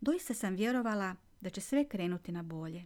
doista 0.00 0.34
sam 0.34 0.54
vjerovala 0.54 1.16
da 1.40 1.50
će 1.50 1.60
sve 1.60 1.88
krenuti 1.88 2.32
na 2.32 2.42
bolje. 2.42 2.84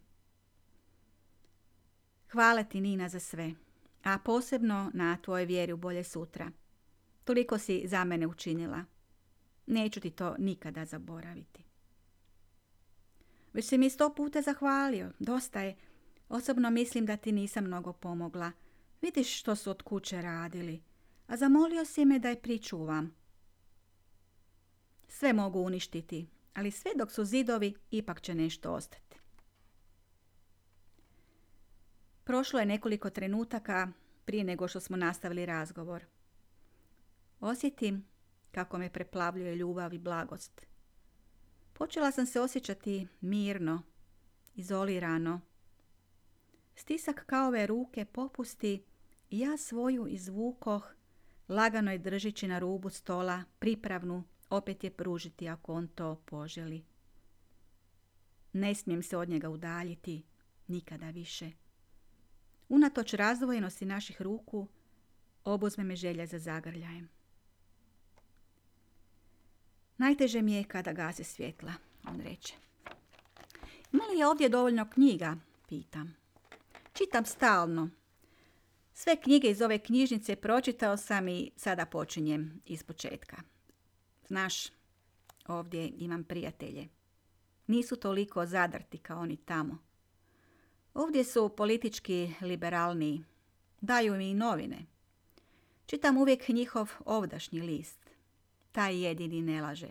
Hvala 2.32 2.64
ti 2.64 2.80
Nina 2.80 3.08
za 3.08 3.20
sve, 3.20 3.54
a 4.02 4.18
posebno 4.18 4.90
na 4.94 5.16
tvoje 5.16 5.46
vjeri 5.46 5.72
u 5.72 5.76
bolje 5.76 6.04
sutra. 6.04 6.50
Toliko 7.24 7.58
si 7.58 7.82
za 7.86 8.04
mene 8.04 8.26
učinila. 8.26 8.84
Neću 9.66 10.00
ti 10.00 10.10
to 10.10 10.34
nikada 10.38 10.84
zaboraviti. 10.84 11.64
Već 13.52 13.68
si 13.68 13.78
mi 13.78 13.90
sto 13.90 14.14
puta 14.14 14.42
zahvalio. 14.42 15.12
Dosta 15.18 15.60
je. 15.60 15.87
Osobno 16.28 16.70
mislim 16.70 17.06
da 17.06 17.16
ti 17.16 17.32
nisam 17.32 17.64
mnogo 17.64 17.92
pomogla. 17.92 18.52
Vidiš 19.00 19.40
što 19.40 19.56
su 19.56 19.70
od 19.70 19.82
kuće 19.82 20.22
radili. 20.22 20.82
A 21.26 21.36
zamolio 21.36 21.84
si 21.84 22.04
me 22.04 22.18
da 22.18 22.28
je 22.28 22.42
pričuvam. 22.42 23.14
Sve 25.08 25.32
mogu 25.32 25.60
uništiti, 25.60 26.28
ali 26.54 26.70
sve 26.70 26.90
dok 26.96 27.12
su 27.12 27.24
zidovi, 27.24 27.74
ipak 27.90 28.20
će 28.20 28.34
nešto 28.34 28.72
ostati. 28.72 29.20
Prošlo 32.24 32.60
je 32.60 32.66
nekoliko 32.66 33.10
trenutaka 33.10 33.88
prije 34.24 34.44
nego 34.44 34.68
što 34.68 34.80
smo 34.80 34.96
nastavili 34.96 35.46
razgovor. 35.46 36.04
Osjetim 37.40 38.04
kako 38.50 38.78
me 38.78 38.92
preplavljuje 38.92 39.56
ljubav 39.56 39.94
i 39.94 39.98
blagost. 39.98 40.66
Počela 41.72 42.12
sam 42.12 42.26
se 42.26 42.40
osjećati 42.40 43.06
mirno, 43.20 43.82
izolirano. 44.54 45.40
Stisak 46.78 47.24
kaove 47.26 47.66
ruke 47.66 48.04
popusti 48.04 48.82
i 49.30 49.38
ja 49.38 49.56
svoju 49.56 50.06
izvukoh, 50.06 50.94
lagano 51.48 51.92
je 51.92 51.98
držići 51.98 52.48
na 52.48 52.58
rubu 52.58 52.90
stola, 52.90 53.44
pripravnu 53.58 54.24
opet 54.50 54.84
je 54.84 54.90
pružiti 54.90 55.48
ako 55.48 55.72
on 55.72 55.88
to 55.88 56.22
poželi. 56.24 56.84
Ne 58.52 58.74
smijem 58.74 59.02
se 59.02 59.16
od 59.16 59.28
njega 59.28 59.48
udaljiti, 59.48 60.22
nikada 60.68 61.10
više. 61.10 61.50
Unatoč 62.68 63.14
razdvojenosti 63.14 63.84
naših 63.84 64.22
ruku, 64.22 64.68
obuzme 65.44 65.84
me 65.84 65.96
želja 65.96 66.26
za 66.26 66.38
zagrljajem. 66.38 67.08
Najteže 69.96 70.42
mi 70.42 70.52
je 70.52 70.64
kada 70.64 70.92
gase 70.92 71.24
svjetla, 71.24 71.72
on 72.08 72.20
reče. 72.20 72.54
Ima 73.92 74.04
li 74.04 74.18
je 74.18 74.26
ovdje 74.26 74.48
dovoljno 74.48 74.90
knjiga? 74.90 75.36
Pitam. 75.68 76.17
Čitam 76.98 77.24
stalno. 77.24 77.90
Sve 78.92 79.16
knjige 79.16 79.50
iz 79.50 79.62
ove 79.62 79.78
knjižnice 79.78 80.36
pročitao 80.36 80.96
sam 80.96 81.28
i 81.28 81.50
sada 81.56 81.86
počinjem 81.86 82.62
iz 82.64 82.82
početka. 82.82 83.36
Znaš, 84.26 84.68
ovdje 85.46 85.88
imam 85.88 86.24
prijatelje. 86.24 86.88
Nisu 87.66 87.96
toliko 87.96 88.46
zadrti 88.46 88.98
kao 88.98 89.20
oni 89.20 89.36
tamo. 89.36 89.78
Ovdje 90.94 91.24
su 91.24 91.48
politički 91.48 92.32
liberalniji. 92.40 93.24
Daju 93.80 94.16
mi 94.16 94.30
i 94.30 94.34
novine. 94.34 94.86
Čitam 95.86 96.16
uvijek 96.16 96.48
njihov 96.48 96.90
ovdašnji 97.04 97.60
list. 97.60 98.10
Taj 98.72 99.04
jedini 99.04 99.42
ne 99.42 99.62
laže. 99.62 99.88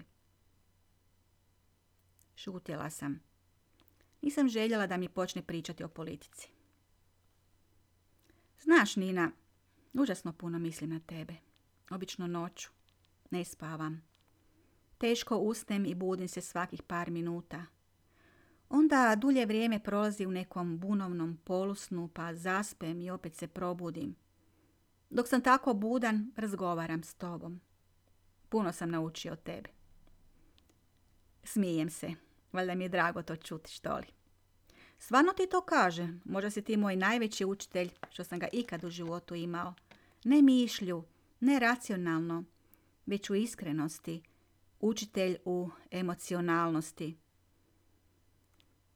Šutjela 2.35 2.89
sam. 2.89 3.19
Nisam 4.21 4.49
željela 4.49 4.87
da 4.87 4.97
mi 4.97 5.09
počne 5.09 5.41
pričati 5.41 5.83
o 5.83 5.87
politici. 5.87 6.56
Znaš, 8.59 8.95
Nina, 8.95 9.31
užasno 9.93 10.33
puno 10.33 10.59
mislim 10.59 10.89
na 10.89 10.99
tebe. 10.99 11.33
Obično 11.89 12.27
noću. 12.27 12.69
Ne 13.31 13.45
spavam. 13.45 14.01
Teško 14.97 15.37
ustem 15.37 15.85
i 15.85 15.95
budim 15.95 16.27
se 16.27 16.41
svakih 16.41 16.83
par 16.83 17.11
minuta. 17.11 17.65
Onda 18.69 19.15
dulje 19.17 19.45
vrijeme 19.45 19.79
prolazi 19.79 20.25
u 20.25 20.31
nekom 20.31 20.79
bunovnom 20.79 21.37
polusnu, 21.43 22.09
pa 22.13 22.35
zaspem 22.35 23.01
i 23.01 23.09
opet 23.09 23.35
se 23.35 23.47
probudim. 23.47 24.15
Dok 25.09 25.27
sam 25.27 25.41
tako 25.41 25.73
budan, 25.73 26.31
razgovaram 26.35 27.03
s 27.03 27.13
tobom. 27.13 27.61
Puno 28.49 28.71
sam 28.71 28.89
naučio 28.89 29.33
od 29.33 29.43
tebe. 29.43 29.69
Smijem 31.43 31.89
se. 31.89 32.11
Valjda 32.51 32.75
mi 32.75 32.83
je 32.83 32.89
drago 32.89 33.21
to 33.21 33.35
čuti, 33.35 33.71
što 33.71 33.97
li. 33.97 34.16
Stvarno 34.99 35.33
ti 35.33 35.47
to 35.51 35.61
kaže. 35.61 36.07
Možda 36.25 36.49
si 36.49 36.61
ti 36.61 36.77
moj 36.77 36.95
najveći 36.95 37.45
učitelj 37.45 37.89
što 38.09 38.23
sam 38.23 38.39
ga 38.39 38.47
ikad 38.51 38.83
u 38.83 38.89
životu 38.89 39.35
imao. 39.35 39.73
Ne 40.23 40.41
mišlju, 40.41 41.03
ne 41.39 41.59
racionalno, 41.59 42.43
već 43.05 43.29
u 43.29 43.35
iskrenosti. 43.35 44.21
Učitelj 44.79 45.37
u 45.45 45.69
emocionalnosti. 45.91 47.17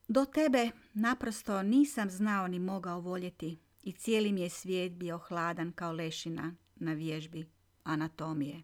Do 0.07 0.25
tebe 0.25 0.69
naprosto 0.93 1.63
nisam 1.63 2.09
znao 2.09 2.47
ni 2.47 2.59
mogao 2.59 2.99
voljeti 2.99 3.57
i 3.83 3.91
cijeli 3.91 4.31
mi 4.31 4.41
je 4.41 4.49
svijet 4.49 4.91
bio 4.93 5.17
hladan 5.17 5.71
kao 5.71 5.91
lešina 5.91 6.53
na 6.75 6.93
vježbi 6.93 7.45
anatomije. 7.83 8.61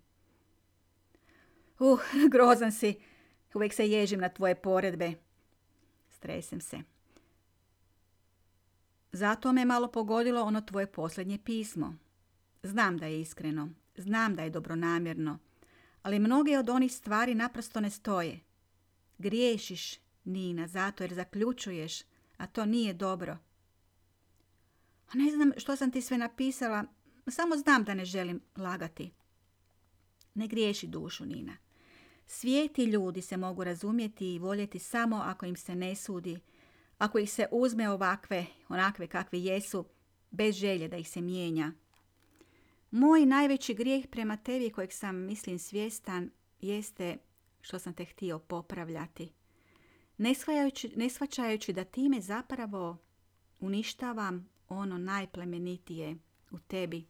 Uh, 1.80 2.00
grozan 2.32 2.72
si. 2.72 3.00
Uvijek 3.54 3.74
se 3.74 3.90
ježim 3.90 4.20
na 4.20 4.30
tvoje 4.30 4.56
poredbe. 4.56 5.14
Stresem 6.10 6.62
se. 6.62 6.97
Zato 9.12 9.54
me 9.54 9.66
malo 9.66 9.92
pogodilo 9.92 10.42
ono 10.42 10.62
tvoje 10.62 10.92
posljednje 10.92 11.38
pismo. 11.38 11.96
Znam 12.64 12.98
da 12.98 13.06
je 13.06 13.22
iskreno, 13.22 13.70
znam 13.98 14.36
da 14.36 14.44
je 14.44 14.50
dobronamjerno, 14.50 15.40
ali 16.02 16.20
mnoge 16.20 16.58
od 16.58 16.70
onih 16.70 16.94
stvari 16.94 17.36
naprosto 17.36 17.82
ne 17.82 17.90
stoje. 17.90 18.40
Griješiš, 19.18 20.00
Nina, 20.24 20.68
zato 20.68 21.04
jer 21.04 21.14
zaključuješ, 21.14 22.02
a 22.38 22.48
to 22.48 22.66
nije 22.66 22.94
dobro. 22.94 23.38
A 25.08 25.18
ne 25.18 25.32
znam 25.32 25.52
što 25.58 25.76
sam 25.76 25.92
ti 25.92 26.02
sve 26.02 26.18
napisala, 26.18 26.84
samo 27.28 27.56
znam 27.58 27.84
da 27.84 27.94
ne 27.94 28.06
želim 28.06 28.42
lagati. 28.56 29.12
Ne 30.34 30.48
griješi 30.48 30.88
dušu, 30.88 31.26
Nina. 31.26 31.58
Svijeti 32.26 32.84
ljudi 32.84 33.22
se 33.22 33.38
mogu 33.38 33.64
razumjeti 33.64 34.34
i 34.34 34.40
voljeti 34.40 34.80
samo 34.80 35.16
ako 35.16 35.46
im 35.46 35.56
se 35.56 35.76
ne 35.76 35.96
sudi, 35.96 36.40
ako 36.98 37.20
ih 37.20 37.32
se 37.32 37.48
uzme 37.52 37.90
ovakve, 37.90 38.46
onakve 38.70 39.08
kakve 39.08 39.40
jesu, 39.40 39.86
bez 40.32 40.56
želje 40.56 40.88
da 40.88 40.98
ih 40.98 41.10
se 41.10 41.22
mijenja. 41.22 41.72
Moj 42.92 43.26
najveći 43.26 43.74
grijeh 43.74 44.08
prema 44.08 44.38
tebi 44.38 44.70
kojeg 44.70 44.94
sam, 44.94 45.16
mislim, 45.16 45.60
svjestan, 45.60 46.32
jeste 46.62 47.18
što 47.62 47.80
sam 47.80 47.94
te 47.94 48.06
htio 48.06 48.40
popravljati. 48.40 49.32
Ne, 50.18 51.10
shvaćajući 51.10 51.74
da 51.74 51.84
time 51.84 52.22
zapravo 52.22 52.98
uništavam 53.60 54.50
ono 54.70 54.98
najplemenitije 54.98 56.18
u 56.52 56.60
tebi. 56.60 57.06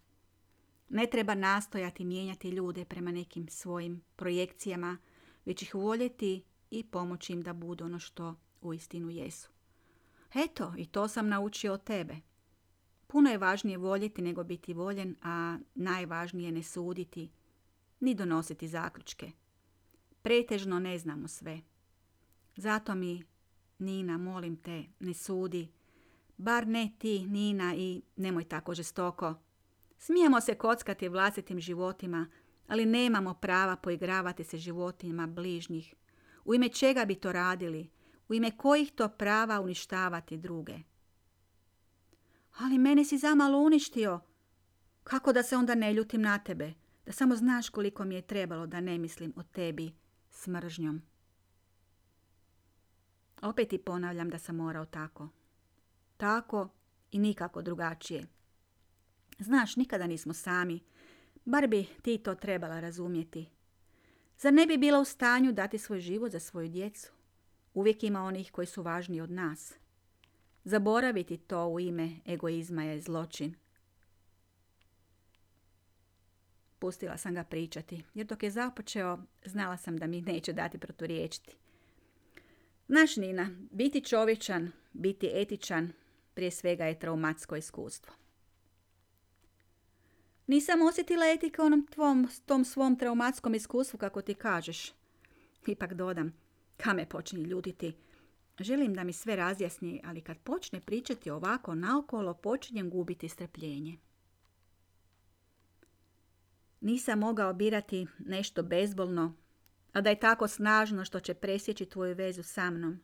Ne 0.89 1.05
treba 1.05 1.35
nastojati 1.35 2.05
mijenjati 2.05 2.49
ljude 2.49 2.85
prema 2.85 3.11
nekim 3.11 3.49
svojim 3.49 4.01
projekcijama, 4.15 4.97
već 5.45 5.61
ih 5.61 5.75
voljeti 5.75 6.43
i 6.71 6.83
pomoći 6.83 7.33
im 7.33 7.41
da 7.41 7.53
budu 7.53 7.85
ono 7.85 7.99
što 7.99 8.35
uistinu 8.61 9.09
jesu. 9.09 9.56
Eto, 10.33 10.73
i 10.77 10.85
to 10.85 11.07
sam 11.07 11.27
naučio 11.27 11.73
od 11.73 11.83
tebe. 11.83 12.15
Puno 13.07 13.29
je 13.29 13.37
važnije 13.37 13.77
voljeti 13.77 14.21
nego 14.21 14.43
biti 14.43 14.73
voljen, 14.73 15.15
a 15.21 15.57
najvažnije 15.75 16.51
ne 16.51 16.63
suditi, 16.63 17.31
ni 17.99 18.15
donositi 18.15 18.67
zaključke. 18.67 19.31
Pretežno 20.21 20.79
ne 20.79 20.99
znamo 20.99 21.27
sve. 21.27 21.61
Zato 22.55 22.95
mi, 22.95 23.23
Nina, 23.79 24.17
molim 24.17 24.55
te, 24.55 24.83
ne 24.99 25.13
sudi. 25.13 25.71
Bar 26.37 26.67
ne 26.67 26.91
ti, 26.99 27.25
Nina, 27.27 27.75
i 27.75 28.01
nemoj 28.15 28.43
tako 28.43 28.73
žestoko. 28.73 29.35
Smijemo 29.97 30.41
se 30.41 30.55
kockati 30.55 31.09
vlastitim 31.09 31.59
životima, 31.59 32.27
ali 32.67 32.85
nemamo 32.85 33.33
prava 33.33 33.75
poigravati 33.75 34.43
se 34.43 34.57
životima 34.57 35.27
bližnjih. 35.27 35.93
U 36.45 36.55
ime 36.55 36.69
čega 36.69 37.05
bi 37.05 37.15
to 37.15 37.31
radili? 37.31 37.89
U 38.29 38.33
ime 38.33 38.51
kojih 38.51 38.91
to 38.91 39.09
prava 39.09 39.61
uništavati 39.61 40.37
druge? 40.37 40.77
Ali 42.57 42.77
mene 42.77 43.05
si 43.05 43.17
zamalo 43.17 43.59
uništio. 43.59 44.19
Kako 45.03 45.33
da 45.33 45.43
se 45.43 45.57
onda 45.57 45.75
ne 45.75 45.93
ljutim 45.93 46.21
na 46.21 46.39
tebe? 46.39 46.73
Da 47.05 47.11
samo 47.11 47.35
znaš 47.35 47.69
koliko 47.69 48.05
mi 48.05 48.15
je 48.15 48.21
trebalo 48.21 48.67
da 48.67 48.81
ne 48.81 48.97
mislim 48.97 49.33
o 49.35 49.43
tebi 49.43 49.93
s 50.29 50.47
mržnjom. 50.47 51.01
Opet 53.41 53.69
ti 53.69 53.77
ponavljam 53.77 54.29
da 54.29 54.39
sam 54.39 54.55
morao 54.55 54.85
tako. 54.85 55.29
Tako 56.17 56.69
i 57.11 57.19
nikako 57.19 57.61
drugačije. 57.61 58.27
Znaš, 59.39 59.75
nikada 59.75 60.07
nismo 60.07 60.33
sami. 60.33 60.79
Bar 61.45 61.67
bi 61.67 61.87
ti 62.01 62.17
to 62.17 62.35
trebala 62.35 62.79
razumjeti. 62.79 63.49
Zar 64.39 64.53
ne 64.53 64.65
bi 64.65 64.77
bila 64.77 64.99
u 64.99 65.05
stanju 65.05 65.51
dati 65.51 65.77
svoj 65.77 65.99
život 65.99 66.31
za 66.31 66.39
svoju 66.39 66.69
djecu? 66.69 67.16
Uvijek 67.77 68.03
ima 68.03 68.23
onih 68.23 68.51
koji 68.51 68.67
su 68.67 68.81
važniji 68.83 69.21
od 69.21 69.31
nas. 69.31 69.73
Zaboraviti 70.63 71.37
to 71.37 71.67
u 71.67 71.79
ime 71.79 72.09
egoizma 72.25 72.83
je 72.83 73.01
zločin. 73.01 73.55
Pustila 76.79 77.17
sam 77.17 77.33
ga 77.33 77.43
pričati, 77.43 78.03
jer 78.13 78.25
dok 78.25 78.43
je 78.43 78.51
započeo, 78.51 79.19
znala 79.45 79.77
sam 79.77 79.97
da 79.97 80.07
mi 80.07 80.21
neće 80.21 80.53
dati 80.53 80.77
proturiječiti. 80.77 81.55
Znaš, 82.87 83.15
Nina, 83.15 83.49
biti 83.71 84.01
čovječan, 84.01 84.71
biti 84.93 85.29
etičan, 85.33 85.91
prije 86.33 86.51
svega 86.51 86.85
je 86.85 86.99
traumatsko 86.99 87.55
iskustvo. 87.55 88.13
Nisam 90.47 90.81
osjetila 90.81 91.25
etike 91.25 91.61
onom 91.61 91.87
tvom, 91.87 92.29
tom 92.45 92.65
svom 92.65 92.95
traumatskom 92.95 93.55
iskustvu, 93.55 93.97
kako 93.97 94.21
ti 94.21 94.33
kažeš. 94.33 94.93
Ipak 95.67 95.93
dodam, 95.93 96.46
me 96.85 97.09
počinje 97.09 97.43
ljuditi. 97.43 97.93
Želim 98.59 98.93
da 98.93 99.03
mi 99.03 99.13
sve 99.13 99.35
razjasni, 99.35 100.01
ali 100.05 100.21
kad 100.21 100.37
počne 100.37 100.81
pričati 100.81 101.29
ovako 101.29 101.75
naokolo, 101.75 102.33
počinjem 102.33 102.89
gubiti 102.89 103.29
strpljenje. 103.29 103.97
Nisam 106.81 107.19
mogao 107.19 107.53
birati 107.53 108.07
nešto 108.19 108.63
bezbolno, 108.63 109.35
a 109.93 110.01
da 110.01 110.09
je 110.09 110.19
tako 110.19 110.47
snažno 110.47 111.05
što 111.05 111.19
će 111.19 111.33
presjeći 111.33 111.85
tvoju 111.85 112.15
vezu 112.15 112.43
sa 112.43 112.69
mnom. 112.69 112.99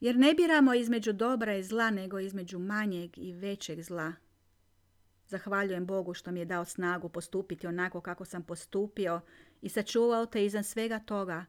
Jer 0.00 0.16
ne 0.16 0.34
biramo 0.34 0.74
između 0.74 1.12
dobra 1.12 1.56
i 1.56 1.62
zla, 1.62 1.90
nego 1.90 2.18
između 2.18 2.58
manjeg 2.58 3.18
i 3.18 3.32
većeg 3.32 3.82
zla. 3.82 4.12
Zahvaljujem 5.26 5.86
Bogu 5.86 6.14
što 6.14 6.30
mi 6.30 6.40
je 6.40 6.44
dao 6.44 6.64
snagu 6.64 7.08
postupiti 7.08 7.66
onako 7.66 8.00
kako 8.00 8.24
sam 8.24 8.42
postupio 8.42 9.20
i 9.62 9.68
sačuvao 9.68 10.26
te 10.26 10.44
izan 10.44 10.64
svega 10.64 10.98
toga. 10.98 11.44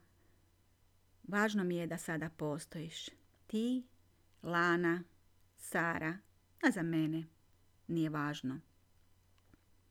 Važno 1.27 1.63
mi 1.63 1.75
je 1.75 1.87
da 1.87 1.97
sada 1.97 2.29
postojiš. 2.29 3.09
Ti, 3.47 3.83
Lana, 4.43 5.03
Sara, 5.57 6.17
a 6.61 6.71
za 6.71 6.83
mene 6.83 7.23
nije 7.87 8.09
važno. 8.09 8.59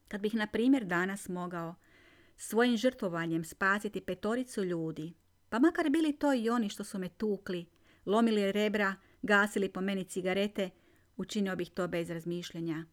Kad 0.08 0.20
bih, 0.20 0.34
na 0.34 0.46
primjer, 0.46 0.84
danas 0.84 1.28
mogao 1.28 1.74
svojim 2.36 2.76
žrtvovanjem 2.76 3.44
spasiti 3.44 4.00
petoricu 4.00 4.64
ljudi, 4.64 5.12
pa 5.48 5.58
makar 5.58 5.90
bili 5.90 6.12
to 6.12 6.34
i 6.34 6.48
oni 6.50 6.68
što 6.68 6.84
su 6.84 6.98
me 6.98 7.08
tukli, 7.08 7.66
lomili 8.06 8.52
rebra, 8.52 8.94
gasili 9.22 9.68
po 9.68 9.80
meni 9.80 10.04
cigarete, 10.04 10.70
učinio 11.16 11.56
bih 11.56 11.70
to 11.70 11.88
bez 11.88 12.10
razmišljanja. 12.10 12.84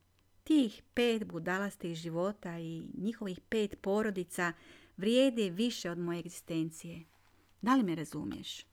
Tih 0.43 0.83
pet 0.93 1.25
budalastih 1.25 1.95
života 1.95 2.57
i 2.57 2.87
njihovih 2.97 3.39
pet 3.49 3.81
porodica 3.81 4.53
vrijede 4.97 5.49
više 5.49 5.91
od 5.91 5.97
moje 5.97 6.19
egzistencije. 6.19 7.03
Da 7.61 7.75
li 7.75 7.83
me 7.83 7.95
razumiješ? 7.95 8.65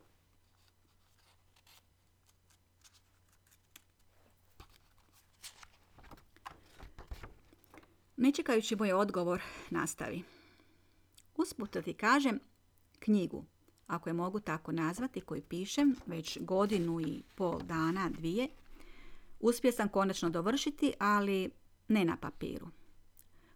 Ne 8.17 8.33
čekajući 8.33 8.77
moj 8.77 8.93
odgovor, 8.93 9.43
nastavi. 9.71 10.23
Usput 11.37 11.77
ti 11.85 11.95
kažem, 11.95 12.41
knjigu, 12.99 13.45
ako 13.87 14.09
je 14.09 14.13
mogu 14.13 14.41
tako 14.41 14.73
nazvati, 14.73 15.21
koju 15.21 15.43
pišem 15.43 15.97
već 16.07 16.39
godinu 16.41 17.01
i 17.01 17.23
pol 17.35 17.61
dana, 17.63 18.11
dvije, 18.11 18.49
uspio 19.41 19.73
sam 19.73 19.89
konačno 19.89 20.31
dovršiti, 20.31 20.93
ali 20.99 21.51
ne 21.89 22.05
na 22.05 22.17
papiru. 22.17 22.69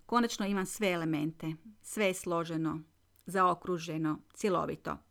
Konačno 0.07 0.47
imam 0.47 0.67
sve 0.67 0.91
elemente, 0.91 1.55
sve 1.83 2.07
je 2.07 2.15
složeno, 2.15 2.81
zaokruženo, 3.27 4.19
cjelovito. 4.35 5.10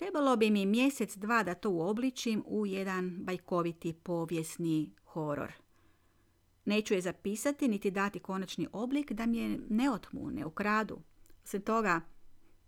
Trebalo 0.00 0.36
bi 0.36 0.50
mi 0.50 0.66
mjesec, 0.66 1.16
dva 1.16 1.42
da 1.42 1.54
to 1.54 1.70
uobličim 1.70 2.42
u 2.46 2.66
jedan 2.66 3.10
bajkoviti 3.24 3.92
povijesni 3.92 4.94
horor. 5.04 5.52
Neću 6.64 6.94
je 6.94 7.00
zapisati 7.00 7.68
niti 7.68 7.90
dati 7.90 8.18
konačni 8.18 8.68
oblik 8.72 9.12
da 9.12 9.26
mi 9.26 9.38
je 9.38 9.58
ne 9.70 9.90
otmu, 9.90 10.30
ne 10.30 10.46
ukradu. 10.46 10.98
Sve 11.44 11.60
toga 11.60 12.00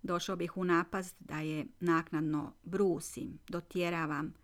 došao 0.02 0.36
bih 0.36 0.56
u 0.56 0.64
napast 0.64 1.16
da 1.18 1.38
je 1.38 1.66
naknadno 1.80 2.52
brusim, 2.62 3.38
dotjeravam, 3.48 4.34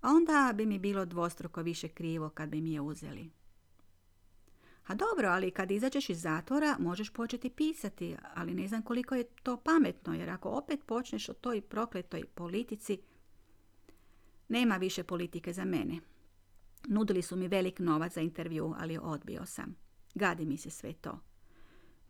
a 0.00 0.08
onda 0.08 0.52
bi 0.54 0.66
mi 0.66 0.78
bilo 0.78 1.04
dvostruko 1.04 1.62
više 1.62 1.88
krivo 1.88 2.28
kad 2.28 2.48
bi 2.48 2.60
mi 2.60 2.72
je 2.72 2.80
uzeli. 2.80 3.30
A 4.88 4.94
dobro, 4.94 5.28
ali 5.28 5.50
kad 5.50 5.70
izađeš 5.70 6.10
iz 6.10 6.20
zatvora 6.20 6.76
možeš 6.78 7.10
početi 7.10 7.50
pisati, 7.50 8.16
ali 8.34 8.54
ne 8.54 8.68
znam 8.68 8.82
koliko 8.82 9.14
je 9.14 9.24
to 9.24 9.56
pametno, 9.56 10.14
jer 10.14 10.30
ako 10.30 10.48
opet 10.48 10.80
počneš 10.86 11.28
o 11.28 11.32
toj 11.32 11.60
prokletoj 11.60 12.24
politici, 12.34 12.98
nema 14.48 14.76
više 14.76 15.02
politike 15.02 15.52
za 15.52 15.64
mene. 15.64 16.00
Nudili 16.86 17.22
su 17.22 17.36
mi 17.36 17.48
velik 17.48 17.78
novac 17.78 18.14
za 18.14 18.20
intervju, 18.20 18.74
ali 18.78 18.98
odbio 19.02 19.46
sam. 19.46 19.76
Gadi 20.14 20.44
mi 20.44 20.56
se 20.56 20.70
sve 20.70 20.92
to. 20.92 21.20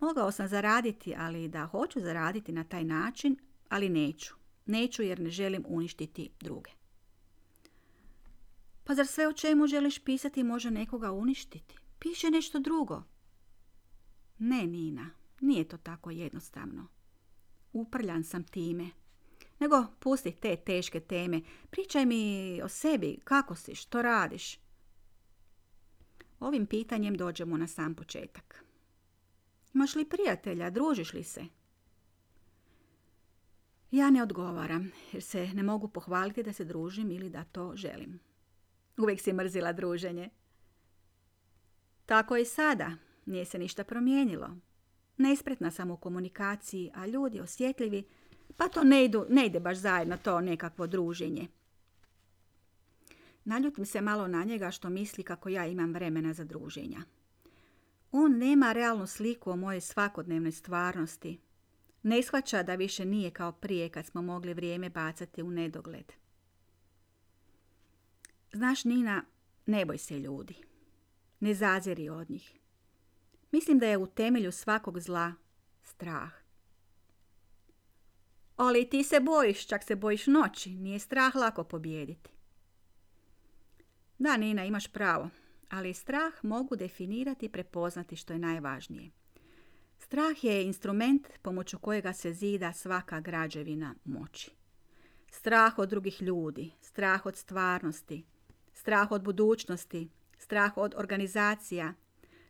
Mogao 0.01 0.33
sam 0.33 0.49
zaraditi, 0.49 1.14
ali 1.19 1.49
da 1.49 1.67
hoću 1.67 2.01
zaraditi 2.01 2.53
na 2.53 2.64
taj 2.64 2.85
način, 2.85 3.37
ali 3.69 3.88
neću. 3.88 4.35
Neću 4.67 5.03
jer 5.03 5.21
ne 5.21 5.31
želim 5.31 5.64
uništiti 5.69 6.31
druge. 6.41 6.71
Pa 8.85 8.95
zar 8.95 9.07
sve 9.07 9.29
o 9.29 9.33
čemu 9.33 9.67
želiš 9.67 9.99
pisati 9.99 10.43
može 10.43 10.71
nekoga 10.71 11.12
uništiti? 11.12 11.78
Piše 11.99 12.31
nešto 12.31 12.61
drugo. 12.61 13.03
Ne, 14.39 14.67
Nina, 14.67 15.11
nije 15.41 15.69
to 15.69 15.77
tako 15.77 16.11
jednostavno. 16.11 16.87
Uprljan 17.73 18.25
sam 18.25 18.45
time. 18.45 18.91
Nego 19.61 19.87
pusti 19.99 20.33
te 20.33 20.57
teške 20.57 21.01
teme. 21.01 21.41
Pričaj 21.71 22.07
mi 22.07 22.61
o 22.63 22.69
sebi, 22.69 23.19
kako 23.25 23.55
si, 23.55 23.75
što 23.75 24.03
radiš. 24.03 24.59
Ovim 26.41 26.67
pitanjem 26.67 27.15
dođemo 27.15 27.57
na 27.57 27.67
sam 27.67 27.95
početak. 27.95 28.65
Imaš 29.75 29.95
li 29.95 30.09
prijatelja, 30.09 30.71
družiš 30.71 31.13
li 31.13 31.25
se? 31.25 31.45
Ja 33.91 34.11
ne 34.11 34.23
odgovaram, 34.23 34.91
jer 35.13 35.23
se 35.23 35.47
ne 35.55 35.63
mogu 35.63 35.89
pohvaliti 35.89 36.43
da 36.43 36.53
se 36.53 36.65
družim 36.65 37.11
ili 37.11 37.31
da 37.31 37.45
to 37.45 37.73
želim. 37.77 38.21
Uvijek 38.99 39.21
si 39.21 39.33
mrzila 39.33 39.73
druženje. 39.73 40.31
Tako 42.09 42.37
i 42.37 42.44
sada, 42.44 42.92
nije 43.27 43.44
se 43.44 43.59
ništa 43.59 43.85
promijenilo. 43.85 44.57
Nespretna 45.16 45.71
sam 45.71 45.90
u 45.90 45.97
komunikaciji, 45.97 46.90
a 46.94 47.07
ljudi 47.07 47.40
osjetljivi, 47.40 48.05
pa 48.57 48.68
to 48.68 48.85
ne, 48.85 49.05
idu, 49.05 49.27
ne 49.29 49.47
ide 49.47 49.61
baš 49.61 49.77
zajedno 49.77 50.16
to 50.16 50.40
nekakvo 50.40 50.87
druženje. 50.87 51.49
Naljutim 53.44 53.87
se 53.87 54.01
malo 54.01 54.29
na 54.29 54.44
njega 54.44 54.71
što 54.71 54.90
misli 54.90 55.25
kako 55.25 55.49
ja 55.49 55.66
imam 55.66 55.92
vremena 55.92 56.33
za 56.33 56.44
druženja. 56.44 56.99
On 58.12 58.38
nema 58.38 58.73
realnu 58.73 59.07
sliku 59.07 59.51
o 59.51 59.57
mojoj 59.57 59.81
svakodnevnoj 59.81 60.53
stvarnosti. 60.53 61.40
Ne 62.03 62.23
shvaća 62.23 62.62
da 62.62 62.75
više 62.75 63.05
nije 63.05 63.31
kao 63.31 63.53
prije 63.53 63.88
kad 63.88 64.07
smo 64.07 64.23
mogli 64.23 64.55
vrijeme 64.55 64.90
bacati 64.90 65.42
u 65.42 65.51
nedogled. 65.51 66.12
Znaš, 68.53 68.85
Nina, 68.85 69.25
ne 69.66 69.85
boj 69.85 69.99
se 69.99 70.18
ljudi. 70.18 70.68
Ne 71.40 71.55
zaziri 71.55 72.09
od 72.09 72.31
njih. 72.31 72.59
Mislim 73.51 73.79
da 73.79 73.87
je 73.87 73.98
u 73.98 74.07
temelju 74.07 74.53
svakog 74.53 75.01
zla 75.01 75.33
strah. 75.83 76.33
Ali 78.57 78.90
ti 78.90 79.03
se 79.03 79.20
bojiš, 79.20 79.66
čak 79.66 79.85
se 79.85 79.96
bojiš 79.96 80.27
noći. 80.27 80.70
Nije 80.70 80.98
strah 80.98 81.37
lako 81.37 81.64
pobijediti. 81.64 82.31
Da, 84.18 84.37
Nina, 84.37 84.64
imaš 84.64 84.92
pravo 84.92 85.31
ali 85.68 85.94
strah 85.94 86.33
mogu 86.42 86.77
definirati 86.77 87.46
i 87.46 87.48
prepoznati 87.48 88.16
što 88.16 88.33
je 88.33 88.38
najvažnije. 88.38 89.11
Strah 89.98 90.44
je 90.44 90.64
instrument 90.64 91.29
pomoću 91.42 91.79
kojega 91.79 92.12
se 92.12 92.33
zida 92.33 92.72
svaka 92.72 93.20
građevina 93.20 93.94
moći. 94.05 94.51
Strah 95.31 95.79
od 95.79 95.88
drugih 95.88 96.22
ljudi, 96.22 96.70
strah 96.81 97.27
od 97.27 97.37
stvarnosti, 97.37 98.24
strah 98.72 99.11
od 99.11 99.22
budućnosti, 99.22 100.09
strah 100.38 100.77
od 100.77 100.94
organizacija, 100.96 101.94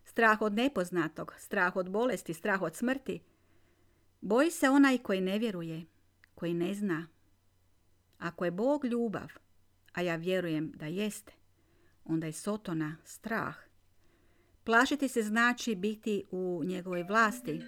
strah 0.04 0.42
od 0.42 0.54
nepoznatog, 0.54 1.34
strah 1.38 1.76
od 1.76 1.90
bolesti, 1.90 2.34
strah 2.34 2.62
od 2.62 2.76
smrti. 2.76 3.20
Boji 4.20 4.50
se 4.50 4.68
onaj 4.68 4.98
koji 4.98 5.20
ne 5.20 5.38
vjeruje, 5.38 5.84
koji 6.34 6.54
ne 6.54 6.74
zna. 6.74 7.06
Ako 8.18 8.44
je 8.44 8.50
Bog 8.50 8.84
ljubav, 8.84 9.28
a 9.92 10.02
ja 10.02 10.16
vjerujem 10.16 10.72
da 10.74 10.86
jeste, 10.86 11.32
onda 12.04 12.26
je 12.26 12.32
Sotona 12.32 12.96
strah. 13.04 13.56
Plašiti 14.64 15.08
se 15.08 15.22
znači 15.22 15.74
biti 15.74 16.24
u 16.30 16.62
njegovoj 16.64 17.02
vlasti. 17.02 17.60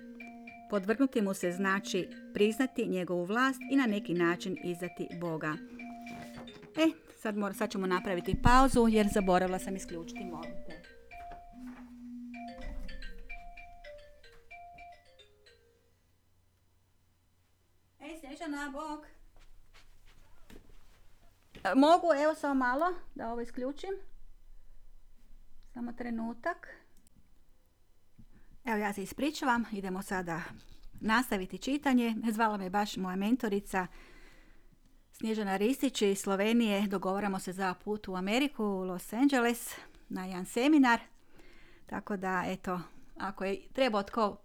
Podvrgnuti 0.70 1.22
mu 1.22 1.34
se 1.34 1.52
znači 1.52 2.08
priznati 2.34 2.88
njegovu 2.88 3.24
vlast 3.24 3.60
i 3.70 3.76
na 3.76 3.86
neki 3.86 4.14
način 4.14 4.56
izdati 4.64 5.08
Boga. 5.20 5.56
E, 6.76 7.09
sad, 7.20 7.36
mora, 7.36 7.54
sad 7.54 7.70
ćemo 7.70 7.86
napraviti 7.86 8.42
pauzu 8.42 8.88
jer 8.88 9.08
zaboravila 9.12 9.58
sam 9.58 9.76
isključiti 9.76 10.24
mobitel. 10.24 10.76
Ej, 18.00 18.20
Bog. 18.72 19.06
E, 21.64 21.74
mogu, 21.74 22.06
evo 22.24 22.34
samo 22.34 22.54
malo 22.54 22.86
da 23.14 23.32
ovo 23.32 23.40
isključim. 23.40 23.90
Samo 25.74 25.92
trenutak. 25.92 26.68
Evo 28.64 28.76
ja 28.76 28.92
se 28.92 29.02
ispričavam, 29.02 29.64
idemo 29.72 30.02
sada 30.02 30.42
nastaviti 31.00 31.58
čitanje. 31.58 32.14
Zvala 32.32 32.56
me 32.56 32.70
baš 32.70 32.96
moja 32.96 33.16
mentorica 33.16 33.86
Snježana 35.20 35.56
Ristić 35.56 36.02
iz 36.02 36.18
Slovenije. 36.18 36.86
Dogovaramo 36.86 37.38
se 37.38 37.52
za 37.52 37.74
put 37.74 38.08
u 38.08 38.14
Ameriku, 38.14 38.64
u 38.64 38.84
Los 38.84 39.12
Angeles, 39.12 39.74
na 40.08 40.24
jedan 40.24 40.46
seminar. 40.46 41.00
Tako 41.86 42.16
da, 42.16 42.44
eto, 42.46 42.80
ako 43.16 43.44
je 43.44 43.60
treba 43.72 44.02
tko 44.02 44.36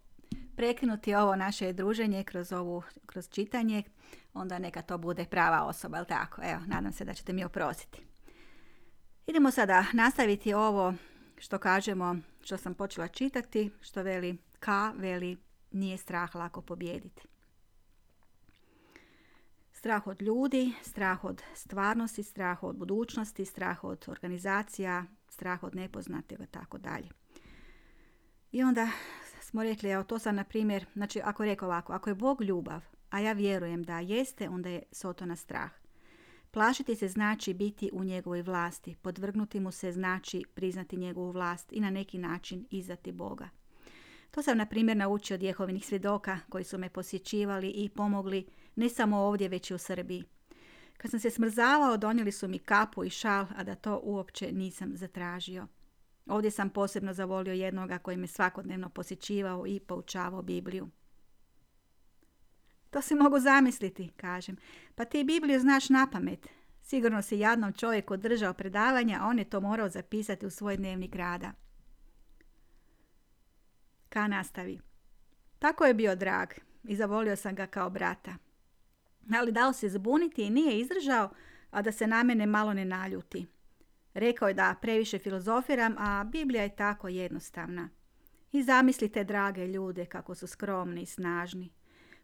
prekinuti 0.55 1.15
ovo 1.15 1.35
naše 1.35 1.73
druženje 1.73 2.23
kroz, 2.23 2.51
ovu, 2.51 2.83
kroz 3.05 3.29
čitanje, 3.29 3.83
onda 4.33 4.59
neka 4.59 4.81
to 4.81 4.97
bude 4.97 5.25
prava 5.25 5.63
osoba, 5.63 5.97
ali 5.97 6.07
tako? 6.07 6.41
Evo, 6.43 6.61
nadam 6.67 6.91
se 6.91 7.05
da 7.05 7.13
ćete 7.13 7.33
mi 7.33 7.43
oprostiti. 7.43 8.01
Idemo 9.27 9.51
sada 9.51 9.85
nastaviti 9.93 10.53
ovo 10.53 10.93
što 11.38 11.57
kažemo, 11.57 12.15
što 12.43 12.57
sam 12.57 12.73
počela 12.73 13.07
čitati, 13.07 13.71
što 13.81 14.03
veli 14.03 14.38
K, 14.59 14.67
veli 14.95 15.38
nije 15.71 15.97
strah 15.97 16.35
lako 16.35 16.61
pobijediti. 16.61 17.35
Strah 19.86 20.08
od 20.08 20.21
ljudi, 20.21 20.74
strah 20.82 21.26
od 21.26 21.41
stvarnosti, 21.54 22.24
strah 22.24 22.63
od 22.63 22.76
budućnosti, 22.76 23.45
strah 23.45 23.84
od 23.84 24.06
organizacija, 24.08 25.06
strah 25.30 25.63
od 25.63 25.76
nepoznatega 25.76 26.43
i 26.43 26.48
tako 26.48 26.78
dalje. 26.78 27.10
I 28.52 28.63
onda 28.63 28.89
smo 29.41 29.63
rekli, 29.63 29.89
evo 29.89 30.04
to 30.04 30.19
sam 30.19 30.36
na 30.36 30.43
primjer, 30.43 30.86
znači 30.93 31.21
ako 31.24 31.45
rekao 31.45 31.67
ovako, 31.67 31.93
ako 31.93 32.10
je 32.10 32.15
Bog 32.15 32.41
ljubav, 32.41 32.82
a 33.10 33.19
ja 33.19 33.34
vjerujem 33.34 33.84
da 33.84 34.00
jeste, 34.00 34.50
onda 34.50 34.69
je 34.69 34.84
Sotona 34.91 35.36
strah. 35.36 35.71
Plašiti 36.52 36.95
se 36.95 37.08
znači 37.08 37.54
biti 37.54 37.89
u 37.93 38.04
njegovoj 38.04 38.41
vlasti, 38.41 38.95
podvrgnuti 39.02 39.60
mu 39.60 39.71
se 39.71 39.91
znači 39.91 40.43
priznati 40.54 40.98
njegovu 40.98 41.32
vlast 41.32 41.74
i 41.74 41.80
na 41.80 41.89
neki 41.89 42.17
način 42.17 42.65
izdati 42.71 43.12
Boga. 43.12 43.50
To 44.32 44.41
sam, 44.41 44.58
na 44.58 44.65
primjer, 44.65 44.98
naučio 44.98 45.36
od 45.36 45.43
Jehovinih 45.43 45.86
svjedoka 45.86 46.39
koji 46.50 46.63
su 46.63 46.78
me 46.78 46.89
posjećivali 46.89 47.69
i 47.69 47.89
pomogli 47.89 48.45
ne 48.75 48.89
samo 48.89 49.17
ovdje, 49.17 49.49
već 49.49 49.71
i 49.71 49.73
u 49.73 49.77
Srbiji. 49.77 50.23
Kad 50.97 51.11
sam 51.11 51.19
se 51.19 51.29
smrzavao, 51.29 51.97
donijeli 51.97 52.31
su 52.31 52.47
mi 52.47 52.59
kapu 52.59 53.03
i 53.03 53.09
šal, 53.09 53.45
a 53.55 53.63
da 53.63 53.75
to 53.75 53.99
uopće 54.03 54.51
nisam 54.51 54.97
zatražio. 54.97 55.67
Ovdje 56.25 56.51
sam 56.51 56.69
posebno 56.69 57.13
zavolio 57.13 57.53
jednoga 57.53 57.97
koji 57.97 58.17
me 58.17 58.27
svakodnevno 58.27 58.89
posjećivao 58.89 59.67
i 59.67 59.79
poučavao 59.79 60.41
Bibliju. 60.41 60.89
To 62.89 63.01
se 63.01 63.15
mogu 63.15 63.39
zamisliti, 63.39 64.11
kažem. 64.17 64.57
Pa 64.95 65.05
ti 65.05 65.23
Bibliju 65.23 65.59
znaš 65.59 65.89
na 65.89 66.07
pamet. 66.11 66.47
Sigurno 66.81 67.21
si 67.21 67.39
jadnom 67.39 67.73
čovjeku 67.73 68.17
držao 68.17 68.53
predavanja, 68.53 69.19
a 69.21 69.27
on 69.27 69.39
je 69.39 69.49
to 69.49 69.59
morao 69.61 69.89
zapisati 69.89 70.45
u 70.45 70.49
svoj 70.49 70.77
dnevnik 70.77 71.15
rada. 71.15 71.51
Ka 74.09 74.27
nastavi. 74.27 74.79
Tako 75.59 75.85
je 75.85 75.93
bio 75.93 76.15
drag 76.15 76.49
i 76.83 76.95
zavolio 76.95 77.35
sam 77.35 77.55
ga 77.55 77.67
kao 77.67 77.89
brata. 77.89 78.44
Ali 79.33 79.51
dao 79.51 79.73
se 79.73 79.89
zbuniti 79.89 80.43
i 80.43 80.49
nije 80.49 80.79
izdržao, 80.79 81.29
a 81.71 81.81
da 81.81 81.91
se 81.91 82.07
na 82.07 82.23
mene 82.23 82.45
malo 82.45 82.73
ne 82.73 82.85
naljuti. 82.85 83.45
Rekao 84.13 84.47
je 84.47 84.53
da 84.53 84.75
previše 84.81 85.19
filozofiram, 85.19 85.95
a 85.97 86.23
Biblija 86.23 86.63
je 86.63 86.75
tako 86.75 87.07
jednostavna. 87.07 87.89
I 88.51 88.63
zamislite, 88.63 89.23
drage 89.23 89.67
ljude, 89.67 90.05
kako 90.05 90.35
su 90.35 90.47
skromni 90.47 91.01
i 91.01 91.05
snažni. 91.05 91.73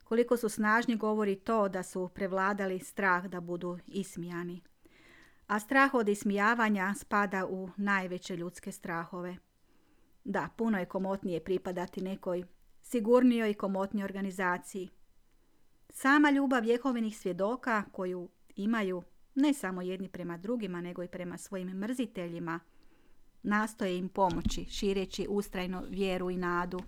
Koliko 0.04 0.38
su 0.38 0.50
snažni 0.50 0.96
govori 0.96 1.36
to 1.36 1.70
da 1.70 1.84
su 1.84 2.08
prevladali 2.08 2.80
strah 2.80 3.26
da 3.26 3.42
budu 3.42 3.80
ismijani. 3.88 4.62
A 5.48 5.60
strah 5.60 5.94
od 5.94 6.10
ismijavanja 6.10 6.94
spada 6.98 7.46
u 7.46 7.70
najveće 7.78 8.36
ljudske 8.36 8.72
strahove. 8.72 9.38
Da, 10.24 10.50
puno 10.58 10.80
je 10.80 10.86
komotnije 10.86 11.44
pripadati 11.44 12.02
nekoj 12.02 12.44
sigurnijoj 12.82 13.52
i 13.52 13.54
komotnijoj 13.54 14.06
organizaciji. 14.06 14.90
Sama 15.94 16.32
ljubav 16.32 16.64
vjekovenih 16.64 17.18
svjedoka 17.18 17.84
koju 17.92 18.30
imaju 18.56 19.04
ne 19.36 19.54
samo 19.54 19.82
jedni 19.82 20.10
prema 20.10 20.38
drugima, 20.38 20.82
nego 20.82 21.04
i 21.04 21.08
prema 21.08 21.38
svojim 21.38 21.68
mrziteljima, 21.68 22.60
nastoje 23.44 23.98
im 23.98 24.10
pomoći, 24.10 24.66
šireći 24.66 25.28
ustrajno 25.30 25.84
vjeru 25.90 26.30
i 26.30 26.38
nadu. 26.38 26.80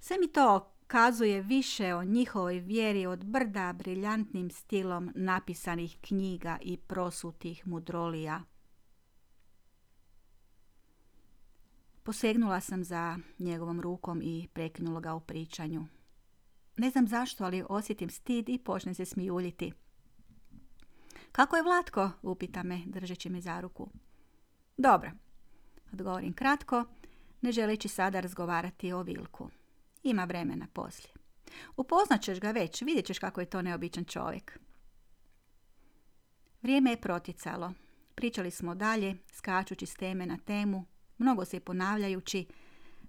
Sve 0.00 0.18
mi 0.18 0.28
to 0.28 0.72
kazuje 0.86 1.42
više 1.42 1.94
o 1.94 2.04
njihovoj 2.04 2.58
vjeri 2.58 3.06
od 3.06 3.24
brda 3.24 3.72
briljantnim 3.72 4.50
stilom 4.50 5.12
napisanih 5.14 5.96
knjiga 6.00 6.58
i 6.62 6.76
prosutih 6.76 7.66
mudrolija. 7.66 8.42
Posegnula 12.02 12.60
sam 12.60 12.84
za 12.84 13.18
njegovom 13.38 13.80
rukom 13.80 14.20
i 14.22 14.48
prekinula 14.52 15.00
ga 15.00 15.14
u 15.14 15.20
pričanju. 15.20 15.86
Ne 16.76 16.90
znam 16.90 17.06
zašto, 17.06 17.44
ali 17.44 17.64
osjetim 17.68 18.10
stid 18.10 18.48
i 18.48 18.58
počnem 18.58 18.94
se 18.94 19.04
smijuljiti. 19.04 19.72
Kako 21.32 21.56
je 21.56 21.62
Vlatko? 21.62 22.10
upita 22.22 22.62
me, 22.62 22.80
držeći 22.86 23.30
me 23.30 23.40
za 23.40 23.60
ruku. 23.60 23.90
Dobro, 24.76 25.10
odgovorim 25.92 26.32
kratko, 26.32 26.84
ne 27.40 27.52
želeći 27.52 27.88
sada 27.88 28.20
razgovarati 28.20 28.92
o 28.92 29.02
Vilku. 29.02 29.50
Ima 30.02 30.24
vremena 30.24 30.66
poslije. 30.72 31.14
Upoznat 31.76 32.22
ćeš 32.22 32.40
ga 32.40 32.50
već, 32.50 32.82
vidjet 32.82 33.06
ćeš 33.06 33.18
kako 33.18 33.40
je 33.40 33.50
to 33.50 33.62
neobičan 33.62 34.04
čovjek. 34.04 34.58
Vrijeme 36.62 36.90
je 36.90 37.00
proticalo. 37.00 37.72
Pričali 38.14 38.50
smo 38.50 38.74
dalje, 38.74 39.16
skačući 39.32 39.86
s 39.86 39.94
teme 39.94 40.26
na 40.26 40.38
temu, 40.38 40.84
mnogo 41.18 41.44
se 41.44 41.60
ponavljajući, 41.60 42.46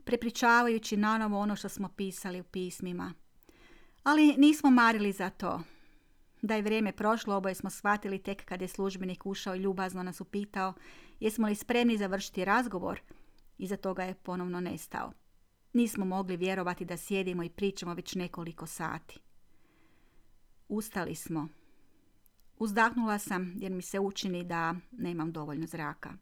prepričavajući 0.04 0.98
nanovo 0.98 1.40
ono 1.40 1.56
što 1.56 1.70
smo 1.70 1.90
pisali 1.90 2.42
u 2.42 2.44
pismima. 2.44 3.14
Ali 4.04 4.36
nismo 4.38 4.70
marili 4.70 5.12
za 5.12 5.30
to. 5.30 5.62
Da 6.42 6.56
je 6.56 6.62
vrijeme 6.62 6.92
prošlo, 6.92 7.36
oboje 7.36 7.56
smo 7.56 7.70
shvatili 7.70 8.20
tek 8.20 8.46
kad 8.46 8.62
je 8.62 8.68
službenik 8.68 9.26
ušao 9.26 9.56
i 9.56 9.60
ljubazno 9.60 10.04
nas 10.04 10.22
upitao 10.22 10.74
jesmo 11.20 11.48
li 11.48 11.56
spremni 11.56 11.98
završiti 11.98 12.46
razgovor. 12.46 13.02
Iza 13.58 13.78
toga 13.78 14.04
je 14.04 14.14
ponovno 14.14 14.60
nestao. 14.60 15.14
Nismo 15.74 16.06
mogli 16.06 16.38
vjerovati 16.38 16.86
da 16.86 16.98
sjedimo 16.98 17.44
i 17.44 17.50
pričamo 17.50 17.94
već 17.94 18.16
nekoliko 18.16 18.66
sati. 18.66 19.20
Ustali 20.68 21.16
smo. 21.16 21.48
Uzdahnula 22.58 23.20
sam 23.20 23.54
jer 23.58 23.72
mi 23.72 23.82
se 23.82 24.00
učini 24.00 24.44
da 24.44 24.76
nemam 24.92 25.32
dovoljno 25.32 25.68
zraka. 25.68 26.14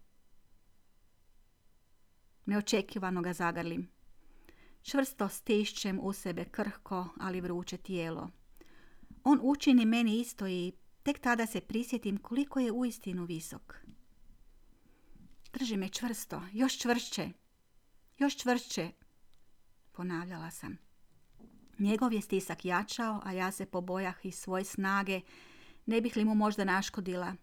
Neočekivano 2.46 3.22
ga 3.22 3.34
zagrlim. 3.34 3.99
Čvrsto 4.90 5.30
stišćem 5.30 6.00
u 6.02 6.14
sebe 6.14 6.46
krhko, 6.46 7.08
ali 7.20 7.42
vruće 7.42 7.78
tijelo. 7.78 8.30
On 9.24 9.40
učini 9.42 9.86
meni 9.86 10.20
isto 10.20 10.48
i 10.48 10.74
tek 11.04 11.20
tada 11.20 11.46
se 11.46 11.62
prisjetim 11.62 12.18
koliko 12.18 12.60
je 12.60 12.72
uistinu 12.72 13.26
visok. 13.26 13.76
Drži 15.54 15.78
me 15.78 15.90
čvrsto, 15.90 16.42
još 16.54 16.78
čvršće, 16.78 17.30
još 18.18 18.38
čvršće, 18.38 18.92
ponavljala 19.92 20.52
sam. 20.52 20.78
Njegov 21.80 22.14
je 22.14 22.22
stisak 22.22 22.66
jačao, 22.66 23.22
a 23.24 23.32
ja 23.32 23.52
se 23.52 23.66
pobojah 23.66 24.16
iz 24.24 24.36
svoje 24.36 24.64
snage, 24.64 25.22
ne 25.86 26.02
bih 26.02 26.16
li 26.16 26.26
mu 26.26 26.36
možda 26.36 26.64
naškodila, 26.64 27.36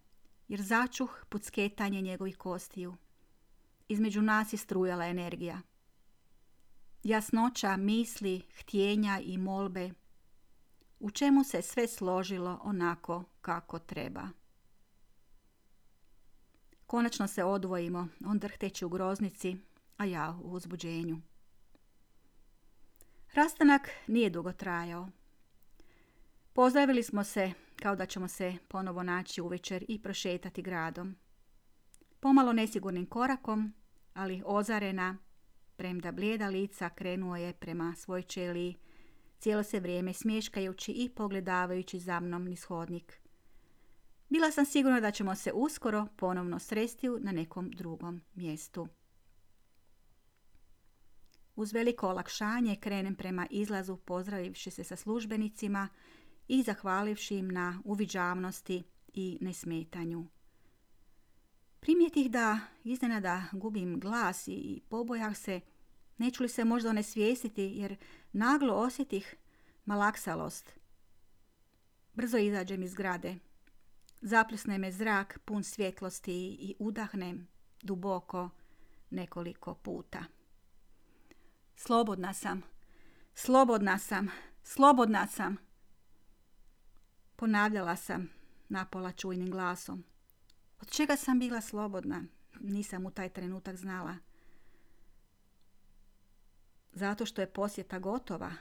jer 0.48 0.62
začuh 0.62 1.24
pucketanje 1.28 2.00
njegovih 2.00 2.36
kostiju. 2.36 2.96
Između 3.88 4.22
nas 4.22 4.52
je 4.52 4.56
strujala 4.56 5.06
energija. 5.06 5.60
Jasnoća 7.06 7.76
misli, 7.76 8.42
htjenja 8.58 9.20
i 9.24 9.38
molbe, 9.38 9.90
u 11.00 11.10
čemu 11.10 11.44
se 11.44 11.62
sve 11.62 11.88
složilo 11.88 12.60
onako 12.62 13.24
kako 13.40 13.78
treba. 13.78 14.28
Konačno 16.86 17.26
se 17.26 17.44
odvojimo, 17.44 18.08
on 18.24 18.38
drhteći 18.38 18.84
u 18.84 18.88
groznici, 18.88 19.56
a 19.96 20.04
ja 20.04 20.38
u 20.42 20.52
uzbuđenju. 20.52 21.20
Rastanak 23.34 23.90
nije 24.06 24.30
dugo 24.30 24.52
trajao. 24.52 25.08
Pozdravili 26.52 27.02
smo 27.02 27.24
se 27.24 27.52
kao 27.76 27.96
da 27.96 28.06
ćemo 28.06 28.28
se 28.28 28.56
ponovo 28.68 29.02
naći 29.02 29.40
uvečer 29.40 29.84
i 29.88 30.02
prošetati 30.02 30.62
gradom. 30.62 31.16
Pomalo 32.20 32.52
nesigurnim 32.52 33.06
korakom, 33.06 33.74
ali 34.14 34.42
ozarena, 34.46 35.25
premda 35.76 36.12
blijeda 36.12 36.48
lica 36.48 36.88
krenuo 36.88 37.36
je 37.36 37.52
prema 37.52 37.94
svoj 37.96 38.22
čeliji, 38.22 38.76
cijelo 39.38 39.62
se 39.62 39.80
vrijeme 39.80 40.12
smješkajući 40.12 40.92
i 40.92 41.08
pogledavajući 41.08 41.98
za 41.98 42.20
mnom 42.20 42.44
niz 42.44 42.64
hodnik. 42.64 43.20
Bila 44.28 44.50
sam 44.50 44.66
sigurna 44.66 45.00
da 45.00 45.10
ćemo 45.10 45.34
se 45.34 45.52
uskoro 45.52 46.06
ponovno 46.16 46.58
sresti 46.58 47.08
na 47.20 47.32
nekom 47.32 47.70
drugom 47.70 48.20
mjestu. 48.34 48.88
Uz 51.56 51.72
veliko 51.72 52.08
olakšanje 52.08 52.76
krenem 52.76 53.14
prema 53.14 53.46
izlazu 53.50 53.96
pozdravivši 53.96 54.70
se 54.70 54.84
sa 54.84 54.96
službenicima 54.96 55.88
i 56.48 56.62
zahvalivši 56.62 57.36
im 57.36 57.48
na 57.48 57.80
uviđavnosti 57.84 58.82
i 59.14 59.38
nesmetanju. 59.40 60.26
Primjetih 61.86 62.30
da 62.30 62.58
iznenada 62.84 63.42
gubim 63.52 64.00
glas 64.00 64.48
i 64.48 64.80
pobojah 64.88 65.36
se, 65.36 65.60
neću 66.18 66.42
li 66.42 66.48
se 66.48 66.64
možda 66.64 66.90
onesvijestiti 66.90 67.62
jer 67.62 67.96
naglo 68.32 68.74
osjetih 68.74 69.34
malaksalost. 69.84 70.72
Brzo 72.14 72.38
izađem 72.38 72.82
iz 72.82 72.90
zgrade. 72.90 73.36
Zapljusne 74.20 74.78
me 74.78 74.92
zrak 74.92 75.38
pun 75.44 75.64
svjetlosti 75.64 76.32
i 76.60 76.74
udahnem 76.78 77.48
duboko 77.82 78.50
nekoliko 79.10 79.74
puta. 79.74 80.24
Slobodna 81.76 82.32
sam, 82.32 82.62
slobodna 83.34 83.98
sam, 83.98 84.28
slobodna 84.62 85.26
sam. 85.26 85.56
Ponavljala 87.36 87.96
sam 87.96 88.30
napola 88.68 89.12
čujnim 89.12 89.50
glasom. 89.50 90.15
Od 90.80 90.90
čega 90.90 91.16
sam 91.16 91.38
bila 91.38 91.60
slobodna? 91.60 92.24
Nisam 92.60 93.06
u 93.06 93.10
taj 93.10 93.28
trenutak 93.28 93.76
znala. 93.76 94.16
Zato 96.92 97.26
što 97.26 97.40
je 97.40 97.52
posjeta 97.52 97.98
gotova? 97.98 98.52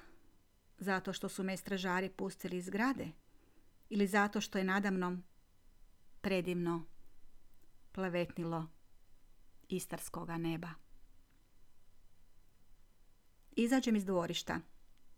Zato 0.78 1.14
što 1.14 1.30
su 1.30 1.44
me 1.44 1.58
stražari 1.58 2.10
pustili 2.10 2.58
iz 2.58 2.66
zgrade? 2.66 3.08
Ili 3.90 4.08
zato 4.08 4.42
što 4.42 4.58
je 4.58 4.64
nadamnom 4.64 5.24
predivno 6.22 6.86
plavetnilo 7.92 8.68
istarskoga 9.70 10.38
neba? 10.38 10.70
Izađem 13.56 13.96
iz 13.96 14.06
dvorišta. 14.06 14.60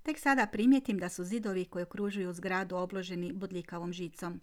Tek 0.04 0.20
sada 0.20 0.48
primijetim 0.48 0.98
da 0.98 1.10
su 1.10 1.24
zidovi 1.24 1.66
koji 1.66 1.84
okružuju 1.84 2.34
zgradu 2.34 2.76
obloženi 2.76 3.34
bodljikavom 3.34 3.94
žicom. 3.94 4.42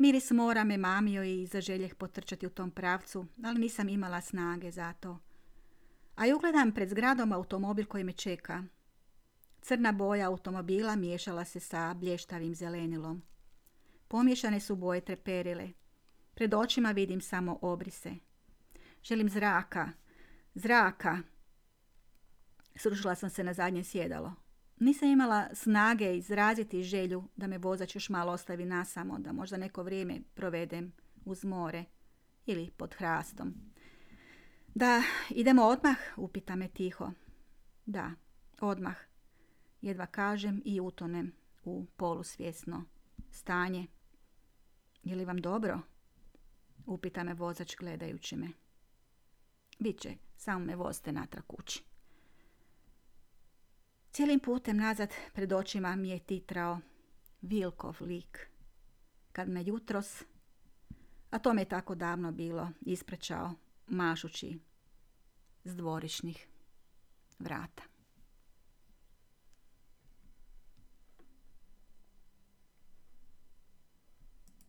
Miris 0.00 0.30
mora 0.30 0.64
me 0.64 0.76
mamio 0.76 1.22
i 1.22 1.46
zaželjeh 1.46 1.94
potrčati 1.94 2.46
u 2.46 2.50
tom 2.50 2.70
pravcu, 2.70 3.26
ali 3.44 3.60
nisam 3.60 3.88
imala 3.88 4.20
snage 4.20 4.70
za 4.70 4.92
to. 4.92 5.18
A 6.16 6.26
i 6.26 6.32
ugledam 6.32 6.72
pred 6.72 6.88
zgradom 6.88 7.32
automobil 7.32 7.86
koji 7.86 8.04
me 8.04 8.12
čeka. 8.12 8.64
Crna 9.60 9.92
boja 9.92 10.28
automobila 10.28 10.96
miješala 10.96 11.44
se 11.44 11.60
sa 11.60 11.94
blještavim 11.94 12.54
zelenilom. 12.54 13.22
Pomiješane 14.08 14.60
su 14.60 14.76
boje 14.76 15.00
treperile. 15.00 15.68
Pred 16.34 16.54
očima 16.54 16.90
vidim 16.90 17.20
samo 17.20 17.58
obrise. 17.62 18.14
Želim 19.02 19.28
zraka, 19.28 19.88
zraka, 20.54 21.18
Srušila 22.76 23.14
sam 23.14 23.30
se 23.30 23.44
na 23.44 23.52
zadnje 23.52 23.84
sjedalo. 23.84 24.34
Nisam 24.80 25.08
imala 25.08 25.48
snage 25.54 26.16
izraziti 26.16 26.82
želju 26.82 27.24
da 27.36 27.46
me 27.46 27.58
vozač 27.58 27.94
još 27.94 28.08
malo 28.08 28.32
ostavi 28.32 28.64
nasamo, 28.64 29.18
da 29.18 29.32
možda 29.32 29.56
neko 29.56 29.82
vrijeme 29.82 30.20
provedem 30.34 30.92
uz 31.24 31.44
more 31.44 31.84
ili 32.46 32.70
pod 32.76 32.94
hrastom. 32.94 33.54
Da, 34.74 35.02
idemo 35.30 35.62
odmah, 35.62 35.96
upita 36.16 36.56
me 36.56 36.68
tiho. 36.68 37.10
Da, 37.86 38.10
odmah. 38.60 38.96
Jedva 39.80 40.06
kažem 40.06 40.62
i 40.64 40.80
utonem 40.80 41.32
u 41.64 41.86
polusvjesno 41.96 42.84
stanje. 43.30 43.86
Je 45.04 45.16
li 45.16 45.24
vam 45.24 45.40
dobro? 45.40 45.80
Upita 46.86 47.24
me 47.24 47.34
vozač 47.34 47.76
gledajući 47.76 48.36
me. 48.36 48.48
Biće, 49.78 50.14
samo 50.36 50.64
me 50.64 50.76
vozite 50.76 51.12
natrag 51.12 51.44
kući. 51.46 51.89
Cijelim 54.12 54.40
putem 54.40 54.76
nazad 54.76 55.12
pred 55.32 55.52
očima 55.52 55.96
mi 55.96 56.08
je 56.08 56.18
titrao 56.18 56.80
Vilkov 57.42 57.96
lik. 58.00 58.50
Kad 59.32 59.48
me 59.48 59.64
jutros, 59.64 60.22
a 61.30 61.38
to 61.38 61.52
me 61.54 61.62
je 61.62 61.68
tako 61.68 61.94
davno 61.94 62.32
bilo, 62.32 62.70
isprečao 62.80 63.54
mašući 63.86 64.58
s 65.64 65.76
dvorišnih 65.76 66.48
vrata. 67.38 67.89